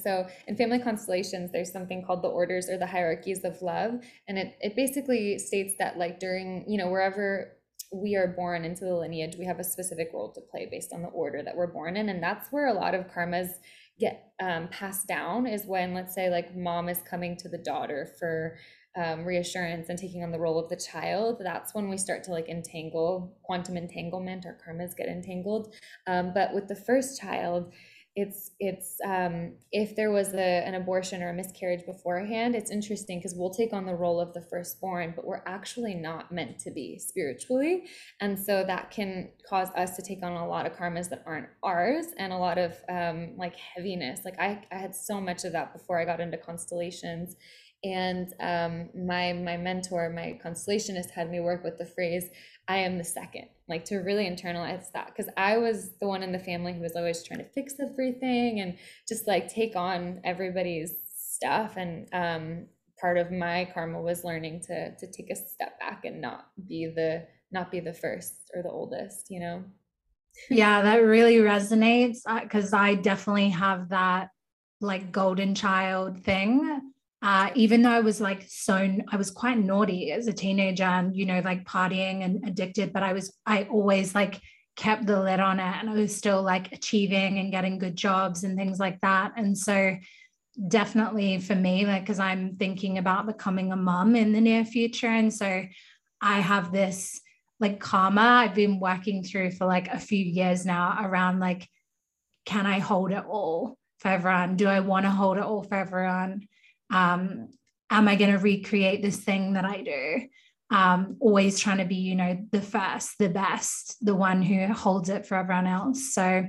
[0.00, 4.00] so in family constellations, there's something called the orders or the hierarchies of love.
[4.28, 7.56] And it, it basically states that like during, you know, wherever
[7.92, 11.02] we are born into the lineage, we have a specific role to play based on
[11.02, 12.10] the order that we're born in.
[12.10, 13.48] And that's where a lot of karmas
[13.98, 18.08] get um, passed down is when, let's say, like mom is coming to the daughter
[18.20, 18.56] for
[18.96, 21.40] um, reassurance and taking on the role of the child.
[21.42, 25.74] That's when we start to like entangle, quantum entanglement, our karmas get entangled.
[26.06, 27.72] Um, but with the first child,
[28.20, 33.18] it's it's um, if there was a, an abortion or a miscarriage beforehand it's interesting
[33.18, 36.70] because we'll take on the role of the firstborn but we're actually not meant to
[36.70, 37.84] be spiritually.
[38.20, 41.48] And so that can cause us to take on a lot of karmas that aren't
[41.62, 44.20] ours and a lot of um, like heaviness.
[44.24, 47.36] Like I, I had so much of that before i got into constellations.
[47.84, 52.24] And um, my my mentor my constellationist had me work with the phrase
[52.68, 55.14] I am the second, like to really internalize that.
[55.16, 58.60] Cause I was the one in the family who was always trying to fix everything
[58.60, 58.76] and
[59.08, 61.76] just like take on everybody's stuff.
[61.76, 62.66] And um,
[63.00, 66.92] part of my karma was learning to to take a step back and not be
[66.94, 69.64] the not be the first or the oldest, you know?
[70.50, 74.28] Yeah, that really resonates because I definitely have that
[74.80, 78.74] like golden child thing uh, even though I was like so,
[79.10, 83.02] I was quite naughty as a teenager and, you know, like partying and addicted, but
[83.02, 84.40] I was, I always like
[84.76, 88.44] kept the lid on it and I was still like achieving and getting good jobs
[88.44, 89.32] and things like that.
[89.36, 89.96] And so,
[90.66, 95.06] definitely for me, like, because I'm thinking about becoming a mum in the near future.
[95.08, 95.64] And so,
[96.20, 97.20] I have this
[97.60, 101.68] like karma I've been working through for like a few years now around like,
[102.44, 104.56] can I hold it all for everyone?
[104.56, 106.46] Do I want to hold it all for everyone?
[106.90, 107.48] Um,
[107.90, 110.28] am I going to recreate this thing that I do?
[110.70, 115.08] Um, always trying to be, you know, the first, the best, the one who holds
[115.08, 116.12] it for everyone else.
[116.12, 116.46] So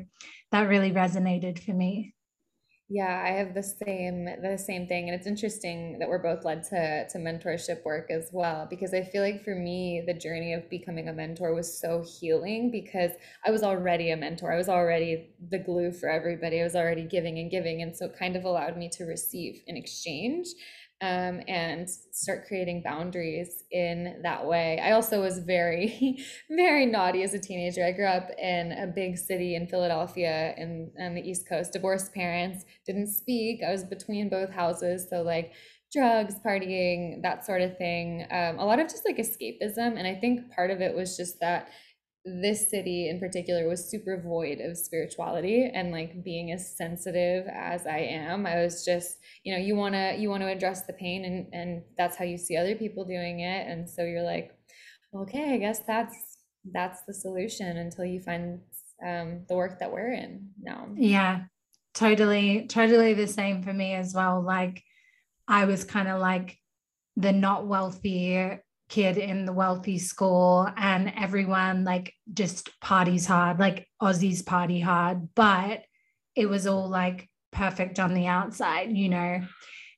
[0.52, 2.14] that really resonated for me.
[2.92, 6.64] Yeah, I have the same the same thing, and it's interesting that we're both led
[6.70, 10.68] to to mentorship work as well because I feel like for me the journey of
[10.72, 13.12] becoming a mentor was so healing because
[13.46, 14.52] I was already a mentor.
[14.52, 16.62] I was already the glue for everybody.
[16.62, 19.62] I was already giving and giving, and so it kind of allowed me to receive
[19.68, 20.48] in exchange
[21.02, 24.80] um, and start creating boundaries in that way.
[24.84, 27.86] I also was very, very naughty as a teenager.
[27.86, 31.72] I grew up in a big city in Philadelphia and on the East Coast.
[31.72, 33.62] Divorced parents didn't speak.
[33.66, 35.54] I was between both houses, so like
[35.92, 38.28] drugs, partying, that sort of thing.
[38.30, 41.40] Um, a lot of just like escapism, and I think part of it was just
[41.40, 41.70] that
[42.26, 47.88] this city in particular was super void of spirituality and like being as sensitive as
[47.88, 50.94] I am I was just you know you want to you want to address the
[50.94, 53.68] pain and and that's how you see other people doing it.
[53.68, 54.52] And so you're like
[55.16, 56.16] okay I guess that's
[56.72, 58.60] that's the solution until you find
[59.06, 60.90] um, the work that we're in now.
[60.96, 61.44] Yeah
[61.94, 64.42] totally totally the same for me as well.
[64.42, 64.84] Like
[65.48, 66.58] I was kind of like
[67.18, 68.58] the not wealthy
[68.90, 75.30] kid in the wealthy school and everyone like just parties hard like aussies party hard
[75.36, 75.84] but
[76.36, 79.42] it was all like perfect on the outside you know?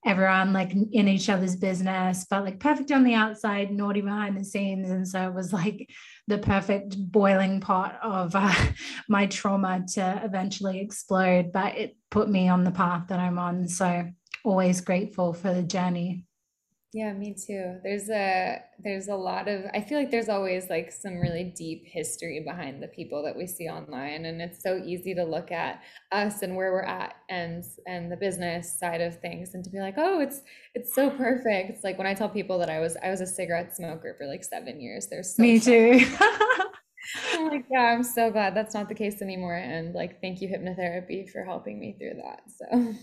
[0.04, 4.44] Everyone like in each other's business but like perfect on the outside naughty behind the
[4.44, 5.88] scenes and so it was like
[6.28, 8.54] the perfect boiling pot of uh,
[9.10, 13.68] my trauma to eventually explode but it put me on the path that i'm on
[13.68, 14.10] so
[14.44, 16.26] always grateful for the journey
[16.94, 17.80] yeah, me too.
[17.84, 21.84] There's a there's a lot of I feel like there's always like some really deep
[21.86, 25.82] history behind the people that we see online and it's so easy to look at
[26.12, 29.80] us and where we're at and and the business side of things and to be
[29.80, 30.42] like, "Oh, it's
[30.76, 33.28] it's so perfect." It's like when I tell people that I was I was a
[33.28, 35.08] cigarette smoker for like 7 years.
[35.10, 36.06] There's so Me too.
[37.34, 40.48] I'm like, yeah, I'm so glad that's not the case anymore and like thank you
[40.50, 42.42] hypnotherapy for helping me through that.
[42.48, 42.94] So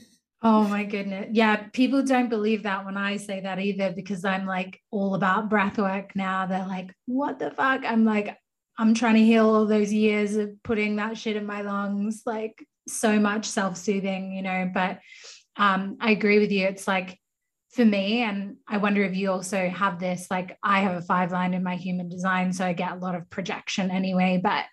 [0.41, 1.31] Oh my goodness.
[1.33, 5.51] Yeah, people don't believe that when I say that either because I'm like all about
[5.51, 6.47] breath work now.
[6.47, 7.83] They're like, what the fuck?
[7.85, 8.37] I'm like,
[8.79, 12.65] I'm trying to heal all those years of putting that shit in my lungs, like
[12.87, 14.71] so much self-soothing, you know.
[14.73, 15.01] But
[15.57, 16.67] um, I agree with you.
[16.69, 17.19] It's like
[17.73, 21.33] for me, and I wonder if you also have this, like I have a five
[21.33, 24.67] line in my human design, so I get a lot of projection anyway, but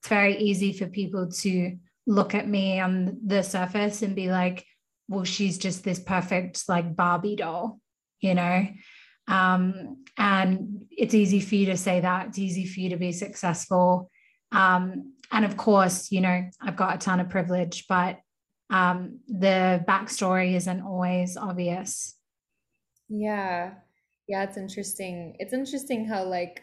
[0.00, 1.76] it's very easy for people to
[2.06, 4.64] look at me on the surface and be like,
[5.08, 7.80] well, she's just this perfect like Barbie doll,
[8.20, 8.68] you know?
[9.26, 12.28] Um, and it's easy for you to say that.
[12.28, 14.10] It's easy for you to be successful.
[14.52, 18.18] Um, and of course, you know, I've got a ton of privilege, but
[18.70, 22.14] um, the backstory isn't always obvious.
[23.08, 23.74] Yeah.
[24.26, 25.36] Yeah, it's interesting.
[25.38, 26.62] It's interesting how like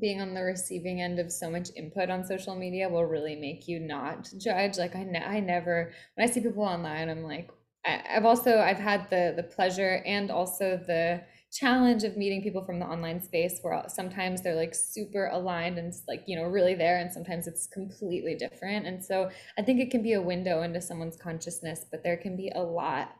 [0.00, 3.68] being on the receiving end of so much input on social media will really make
[3.68, 4.78] you not judge.
[4.78, 7.50] Like I, ne- I never when I see people online, I'm like,
[7.84, 12.80] I've also I've had the the pleasure and also the challenge of meeting people from
[12.80, 16.98] the online space where sometimes they're like super aligned and like you know really there
[16.98, 18.86] and sometimes it's completely different.
[18.86, 22.36] And so i think it can be a window into someone's consciousness but there can
[22.36, 23.14] be a lot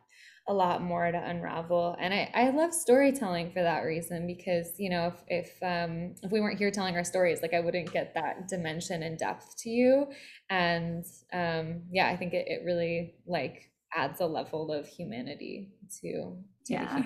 [0.46, 1.96] a lot more to unravel.
[1.98, 6.32] And i, I love storytelling for that reason because you know if if um if
[6.32, 9.70] we weren't here telling our stories like i wouldn't get that dimension and depth to
[9.70, 10.08] you.
[10.50, 15.70] And um yeah i think it, it really like adds a level of humanity
[16.00, 16.36] to,
[16.66, 17.02] to yeah.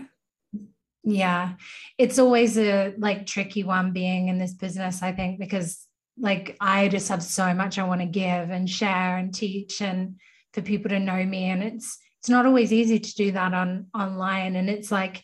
[1.04, 1.52] yeah.
[1.98, 5.86] It's always a like tricky one being in this business i think because
[6.20, 10.16] like i just have so much i want to give and share and teach and
[10.52, 13.86] for people to know me and it's it's not always easy to do that on
[13.94, 15.22] online and it's like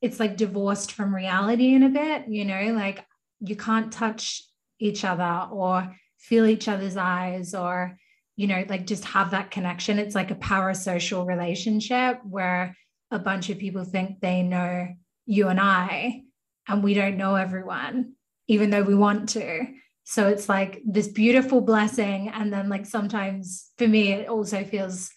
[0.00, 3.04] it's like divorced from reality in a bit you know like
[3.40, 4.42] you can't touch
[4.78, 7.98] each other or feel each other's eyes or
[8.40, 12.74] you know like just have that connection it's like a parasocial relationship where
[13.10, 14.88] a bunch of people think they know
[15.26, 16.22] you and I,
[16.68, 18.14] and we don't know everyone,
[18.48, 19.64] even though we want to.
[20.04, 22.30] So it's like this beautiful blessing.
[22.30, 25.10] And then, like, sometimes for me, it also feels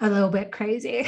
[0.00, 1.06] a little bit crazy.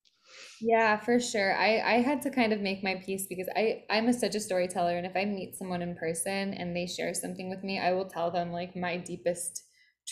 [0.60, 1.56] yeah, for sure.
[1.56, 4.40] I, I had to kind of make my peace because I, I'm a, such a
[4.40, 4.96] storyteller.
[4.96, 8.06] And if I meet someone in person and they share something with me, I will
[8.06, 9.62] tell them like my deepest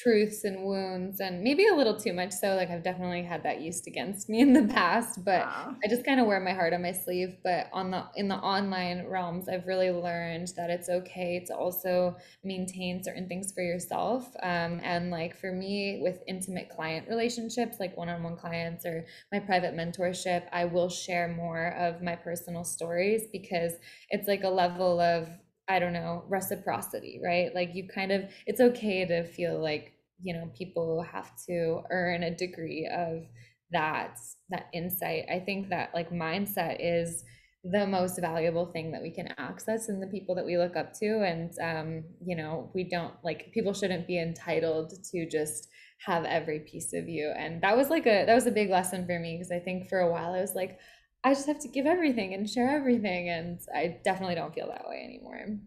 [0.02, 3.60] truths and wounds and maybe a little too much so like i've definitely had that
[3.60, 5.74] used against me in the past but wow.
[5.84, 8.36] i just kind of wear my heart on my sleeve but on the in the
[8.36, 14.28] online realms i've really learned that it's okay to also maintain certain things for yourself
[14.42, 19.74] um, and like for me with intimate client relationships like one-on-one clients or my private
[19.74, 23.72] mentorship i will share more of my personal stories because
[24.10, 25.28] it's like a level of
[25.68, 27.54] I don't know, reciprocity, right?
[27.54, 29.92] Like you kind of, it's okay to feel like,
[30.22, 33.24] you know, people have to earn a degree of
[33.70, 34.18] that,
[34.50, 35.26] that insight.
[35.30, 37.22] I think that like mindset is
[37.64, 40.94] the most valuable thing that we can access in the people that we look up
[40.94, 41.22] to.
[41.22, 45.68] And, um, you know, we don't like, people shouldn't be entitled to just
[46.06, 47.32] have every piece of you.
[47.36, 49.88] And that was like a, that was a big lesson for me because I think
[49.88, 50.78] for a while I was like,
[51.24, 53.28] I just have to give everything and share everything.
[53.28, 55.58] And I definitely don't feel that way anymore.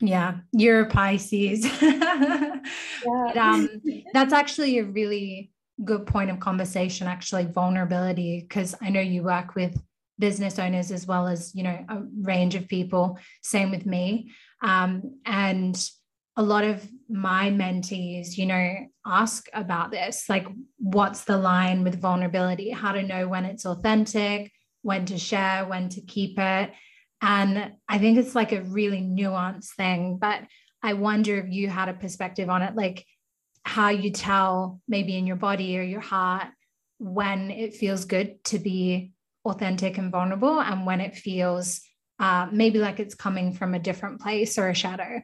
[0.00, 1.64] Yeah, you're Pisces.
[1.82, 2.60] yeah.
[3.04, 3.82] but, um,
[4.12, 5.52] that's actually a really
[5.84, 9.80] good point of conversation, actually, vulnerability, because I know you work with
[10.18, 13.18] business owners as well as, you know, a range of people.
[13.42, 14.30] Same with me.
[14.62, 15.76] Um, and
[16.36, 18.74] a lot of my mentees, you know,
[19.06, 20.46] ask about this like,
[20.78, 22.70] what's the line with vulnerability?
[22.70, 24.50] How to know when it's authentic,
[24.84, 26.70] when to share, when to keep it.
[27.22, 30.42] And I think it's like a really nuanced thing, but
[30.82, 33.06] I wonder if you had a perspective on it, like
[33.62, 36.48] how you tell maybe in your body or your heart
[36.98, 39.12] when it feels good to be
[39.46, 41.80] authentic and vulnerable and when it feels
[42.20, 45.22] uh, maybe like it's coming from a different place or a shadow.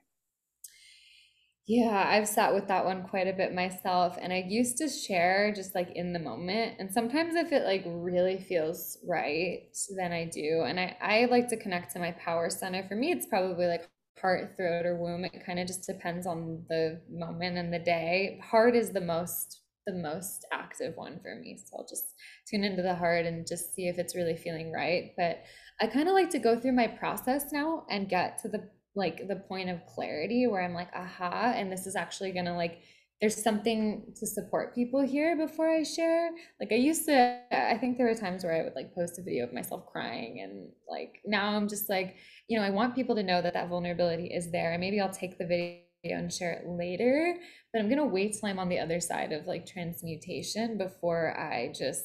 [1.73, 4.19] Yeah, I've sat with that one quite a bit myself.
[4.21, 6.75] And I used to share just like in the moment.
[6.81, 10.65] And sometimes if it like really feels right, then I do.
[10.67, 12.85] And I, I like to connect to my power center.
[12.89, 13.89] For me, it's probably like
[14.21, 15.25] heart, throat, or womb.
[15.25, 18.41] It kind of just depends on the moment and the day.
[18.43, 21.57] Heart is the most the most active one for me.
[21.57, 22.15] So I'll just
[22.49, 25.13] tune into the heart and just see if it's really feeling right.
[25.17, 25.45] But
[25.81, 28.69] I kind of like to go through my process now and get to the
[29.01, 32.83] like the point of clarity where I'm like, aha, and this is actually gonna like
[33.21, 36.31] there's something to support people here before I share.
[36.59, 39.23] Like I used to, I think there were times where I would like post a
[39.23, 42.17] video of myself crying, and like now I'm just like,
[42.49, 45.11] you know, I want people to know that that vulnerability is there, and maybe I'll
[45.11, 47.37] take the video and share it later.
[47.73, 51.73] But I'm gonna wait till I'm on the other side of like transmutation before I
[51.77, 52.05] just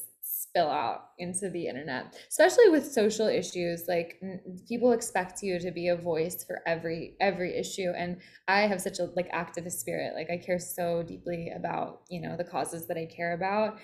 [0.56, 4.20] spill out into the internet especially with social issues like
[4.66, 8.98] people expect you to be a voice for every every issue and i have such
[8.98, 12.96] a like activist spirit like i care so deeply about you know the causes that
[12.96, 13.78] i care about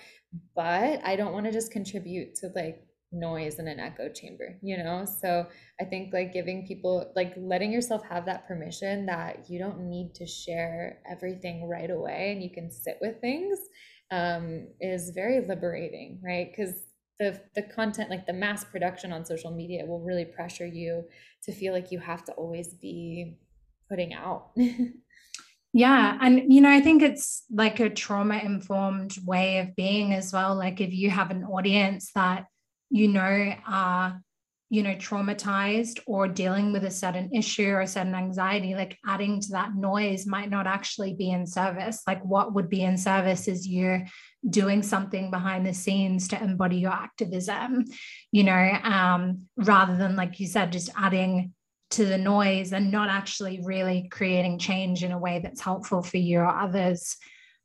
[0.55, 4.75] but i don't want to just contribute to like noise in an echo chamber you
[4.75, 5.05] know?
[5.05, 5.45] So
[5.79, 10.15] i think like giving people like letting yourself have that permission that you don't need
[10.15, 13.59] to share everything right away and you can sit with things
[14.13, 16.49] um, is very liberating, right?
[16.49, 16.75] Because
[17.19, 21.05] the the content, like the mass production on social media, will really pressure you
[21.43, 23.37] to feel like you have to always be
[23.89, 24.51] putting out.
[25.73, 30.31] yeah, and you know, I think it's like a trauma informed way of being as
[30.31, 30.55] well.
[30.55, 32.45] Like if you have an audience that
[32.91, 34.21] you know are
[34.73, 39.39] you know traumatized or dealing with a certain issue or a certain anxiety like adding
[39.39, 42.01] to that noise might not actually be in service.
[42.07, 44.03] Like what would be in service is you
[44.49, 47.85] doing something behind the scenes to embody your activism
[48.31, 51.53] you know um, rather than like you said just adding
[51.91, 56.17] to the noise and not actually really creating change in a way that's helpful for
[56.17, 57.15] you or others.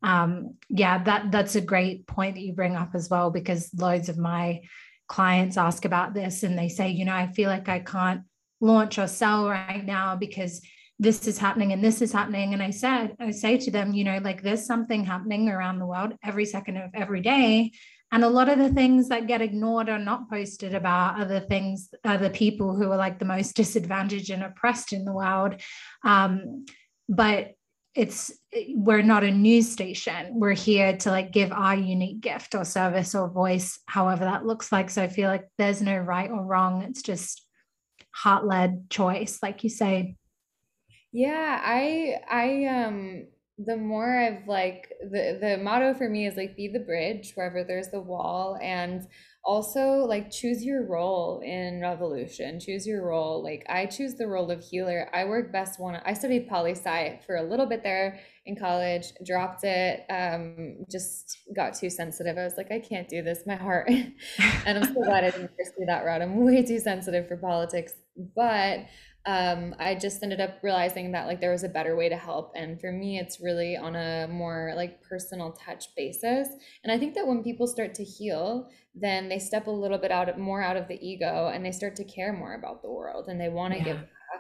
[0.03, 4.11] Um, yeah that that's a great point that you bring up as well because loads
[4.11, 4.61] of my
[5.09, 8.23] clients ask about this and they say, you know, I feel like I can't
[8.61, 10.61] launch or sell right now because
[10.99, 12.53] this is happening and this is happening.
[12.53, 15.87] And I said, I say to them, you know, like there's something happening around the
[15.87, 17.73] world every second of every day.
[18.11, 21.43] And a lot of the things that get ignored or not posted about are the
[21.43, 25.61] things, are the people who are like the most disadvantaged and oppressed in the world.
[26.05, 26.67] Um,
[27.09, 27.53] but
[27.95, 28.33] it's
[28.75, 30.39] we're not a news station.
[30.39, 34.71] We're here to like give our unique gift or service or voice however that looks
[34.71, 34.91] like.
[34.91, 36.83] So i feel like there's no right or wrong.
[36.83, 37.45] It's just
[38.15, 40.17] heart-led choice like you say.
[41.13, 43.27] Yeah i i um
[43.59, 47.65] the more i've like the the motto for me is like be the bridge wherever
[47.65, 48.59] there's the wall.
[48.63, 49.07] And
[49.49, 52.61] also like choose your role in revolution.
[52.61, 53.43] Choose your role.
[53.43, 55.09] Like i choose the role of healer.
[55.15, 59.07] I work best one i studied poli sci for a little bit there in college
[59.25, 62.37] dropped it um just got too sensitive.
[62.37, 63.89] I was like i can't do this my heart.
[64.67, 66.21] And i'm so glad i didn't pursue that route.
[66.21, 67.95] I'm way too sensitive for politics.
[68.37, 68.81] But
[69.29, 72.53] um, I just ended up realizing that like there was a better way to help.
[72.57, 76.49] And for me, it's really on a more like personal touch basis.
[76.83, 80.11] And I think that when people start to heal, then they step a little bit
[80.11, 83.29] out more out of the ego and they start to care more about the world
[83.29, 83.85] and they want to yeah.
[83.85, 83.99] give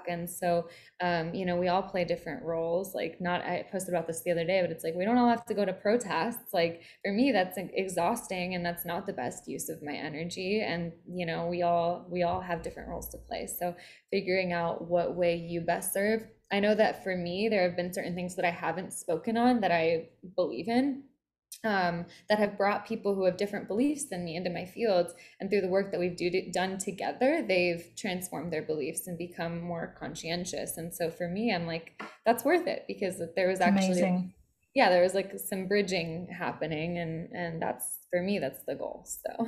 [0.09, 0.69] and so
[1.01, 4.31] um, you know we all play different roles like not i posted about this the
[4.31, 7.13] other day but it's like we don't all have to go to protests like for
[7.13, 11.47] me that's exhausting and that's not the best use of my energy and you know
[11.47, 13.47] we all we all have different roles to play.
[13.47, 13.75] So
[14.11, 17.93] figuring out what way you best serve i know that for me there have been
[17.93, 21.03] certain things that i haven't spoken on that i believe in
[21.65, 25.13] um, that have brought people who have different beliefs than me into my fields.
[25.41, 29.61] And through the work that we've do, done together, they've transformed their beliefs and become
[29.61, 30.77] more conscientious.
[30.77, 34.35] And so for me, I'm like, that's worth it because there was actually, Amazing.
[34.75, 36.99] yeah, there was like some bridging happening.
[36.99, 39.07] And, and that's for me, that's the goal.
[39.07, 39.47] So,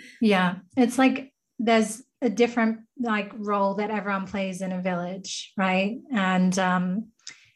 [0.20, 5.98] yeah, it's like there's a different like role that everyone plays in a village, right?
[6.10, 7.08] And um,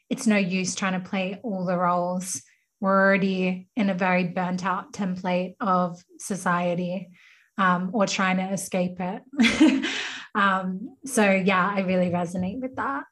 [0.09, 2.43] it's no use trying to play all the roles
[2.79, 7.09] we're already in a very burnt out template of society
[7.57, 9.85] um, or trying to escape it.
[10.35, 13.03] um, so, yeah, I really resonate with that.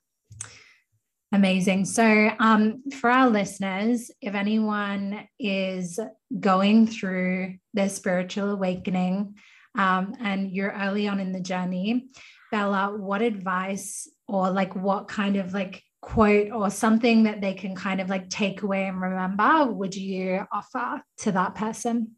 [1.34, 1.84] Amazing.
[1.86, 6.00] So, um, for our listeners, if anyone is
[6.40, 9.36] going through their spiritual awakening
[9.78, 12.08] um, and you're early on in the journey,
[12.50, 17.76] Bela, what advice or like what kind of like quote or something that they can
[17.76, 22.16] kind of like take away and remember would you offer to that person?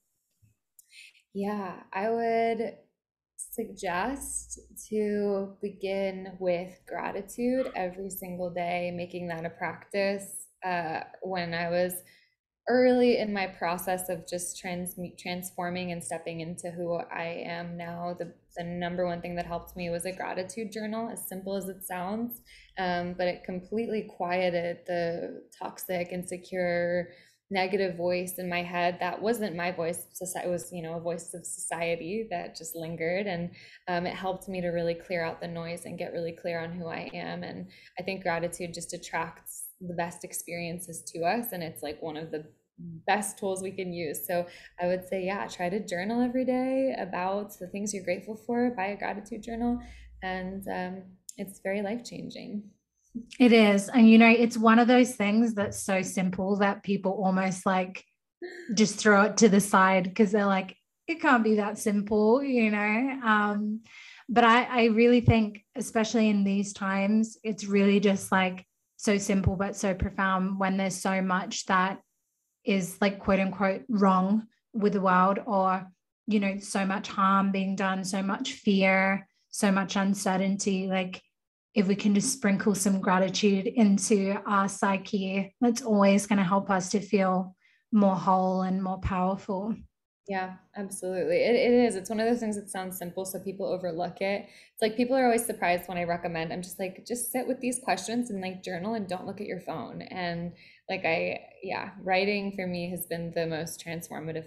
[1.33, 2.77] Yeah, I would
[3.35, 4.59] suggest
[4.89, 10.45] to begin with gratitude every single day, making that a practice.
[10.63, 11.93] Uh, when I was
[12.69, 18.15] early in my process of just trans transforming and stepping into who I am now,
[18.17, 21.67] the the number one thing that helped me was a gratitude journal, as simple as
[21.69, 22.41] it sounds.
[22.77, 27.09] Um, but it completely quieted the toxic, insecure,
[27.51, 28.97] negative voice in my head.
[28.99, 33.25] That wasn't my voice it was you know a voice of society that just lingered.
[33.27, 33.51] And
[33.87, 36.71] um, it helped me to really clear out the noise and get really clear on
[36.71, 37.43] who i am.
[37.43, 37.67] And
[37.99, 41.47] i think gratitude just attracts the best experiences to us.
[41.53, 42.45] And it's like one of the
[43.05, 44.25] best tools we can use.
[44.25, 44.45] So
[44.81, 48.71] I would say, yeah, try to journal every day about the things you're grateful for,
[48.71, 49.79] buy a gratitude journal,
[50.21, 51.03] and um,
[51.37, 52.63] it's very life changing.
[53.39, 53.89] It is.
[53.89, 58.03] And, you know, it's one of those things that's so simple that people almost like
[58.75, 60.75] just throw it to the side because they're like,
[61.07, 63.19] it can't be that simple, you know?
[63.25, 63.81] Um,
[64.29, 68.65] but I, I really think, especially in these times, it's really just like
[68.97, 71.99] so simple but so profound when there's so much that
[72.65, 75.87] is like quote unquote wrong with the world or
[76.27, 80.87] you know so much harm being done so much fear so much uncertainty.
[80.87, 81.21] Like
[81.73, 86.69] if we can just sprinkle some gratitude into our psyche that's always going to help
[86.69, 87.55] us to feel
[87.91, 89.75] more whole and more powerful
[90.29, 91.37] yeah, absolutely.
[91.37, 91.95] It, it is.
[91.95, 94.45] It's one of those things that sounds simple, so people overlook it.
[94.73, 96.53] It's like people are always surprised when I recommend.
[96.53, 99.47] I'm just like, just sit with these questions and like journal and don't look at
[99.47, 100.03] your phone.
[100.03, 100.53] And
[100.87, 104.45] like I, yeah, writing for me has been the most transformative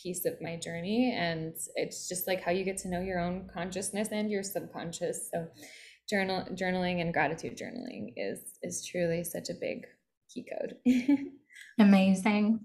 [0.00, 3.48] piece of my journey and it's just like how you get to know your own
[3.52, 5.46] consciousness and your subconscious so
[6.10, 9.86] journal journaling and gratitude journaling is is truly such a big
[10.28, 10.76] key code
[11.78, 12.60] amazing.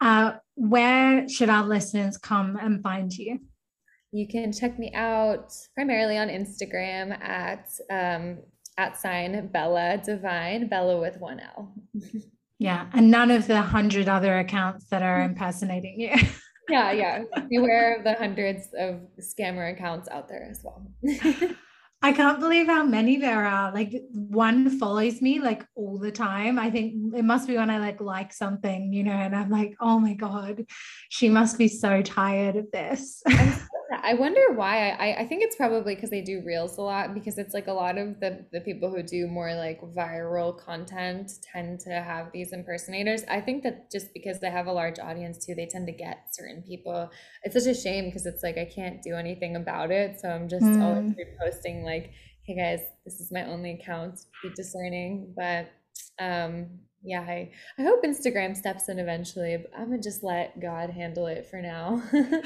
[0.00, 3.40] Uh, where should our listeners come and find you?
[4.12, 8.38] You can check me out primarily on instagram at um,
[8.78, 11.74] at sign bela divine bela with one l.
[12.60, 16.14] Yeah and none of the hundred other accounts that are impersonating you.
[16.68, 17.24] Yeah, yeah.
[17.50, 20.86] Beware of the hundreds of scammer accounts out there as well.
[22.04, 23.72] I can't believe how many there are.
[23.72, 26.58] Like one follows me like all the time.
[26.58, 29.74] I think it must be when I like like something, you know, and I'm like,
[29.80, 30.66] oh my God,
[31.08, 33.22] she must be so tired of this.
[34.02, 34.90] I wonder why.
[34.90, 37.72] I, I think it's probably because they do reels a lot because it's like a
[37.72, 42.52] lot of the, the people who do more like viral content tend to have these
[42.52, 43.22] impersonators.
[43.28, 46.34] I think that just because they have a large audience too, they tend to get
[46.34, 47.10] certain people.
[47.44, 50.20] It's such a shame because it's like I can't do anything about it.
[50.20, 50.82] So I'm just mm.
[50.82, 52.10] always posting like,
[52.46, 54.20] hey guys, this is my only account.
[54.42, 55.34] Be discerning.
[55.36, 55.70] But
[56.18, 56.66] um
[57.06, 61.26] yeah, I, I hope Instagram steps in eventually, but I'm gonna just let God handle
[61.26, 62.02] it for now.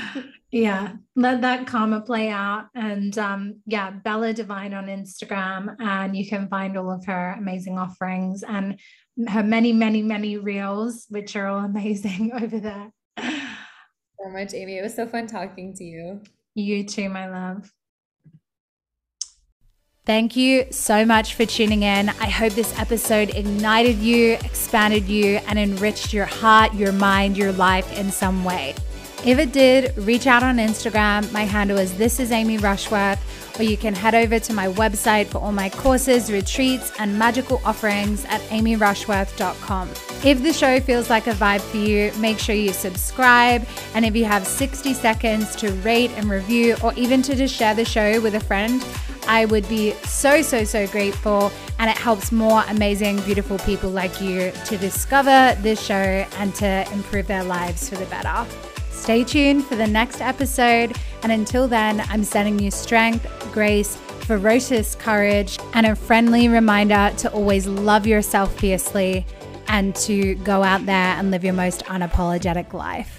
[0.51, 2.67] yeah, let that karma play out.
[2.75, 7.79] And um, yeah, Bela Divine on Instagram, and you can find all of her amazing
[7.79, 8.81] offerings and
[9.29, 12.91] her many, many, many reels, which are all amazing over there.
[13.17, 14.79] So much, Amy.
[14.79, 16.21] It was so fun talking to you.
[16.57, 17.71] You too, my love.
[20.09, 22.09] Thank you so much for tuning in.
[22.09, 27.53] I hope this episode ignited you, expanded you, and enriched your heart, your mind, your
[27.53, 28.75] life in some way.
[29.27, 31.31] If it did, reach out on Instagram.
[31.31, 35.27] My handle is This is Amy Rushworth, or you can head over to my website
[35.27, 39.89] for all my courses, retreats, and magical offerings at amyrushworth.com.
[40.25, 43.67] If the show feels like a vibe for you, make sure you subscribe.
[43.95, 47.75] And if you have 60 seconds to rate and review, or even to just share
[47.75, 48.85] the show with a friend,
[49.27, 51.53] I would be so, so, so grateful.
[51.79, 56.91] And it helps more amazing, beautiful people like you to discover this show and to
[56.93, 58.47] improve their lives for the better.
[58.91, 60.97] Stay tuned for the next episode.
[61.23, 67.33] And until then, I'm sending you strength, grace, ferocious courage, and a friendly reminder to
[67.33, 69.27] always love yourself fiercely
[69.69, 73.18] and to go out there and live your most unapologetic life.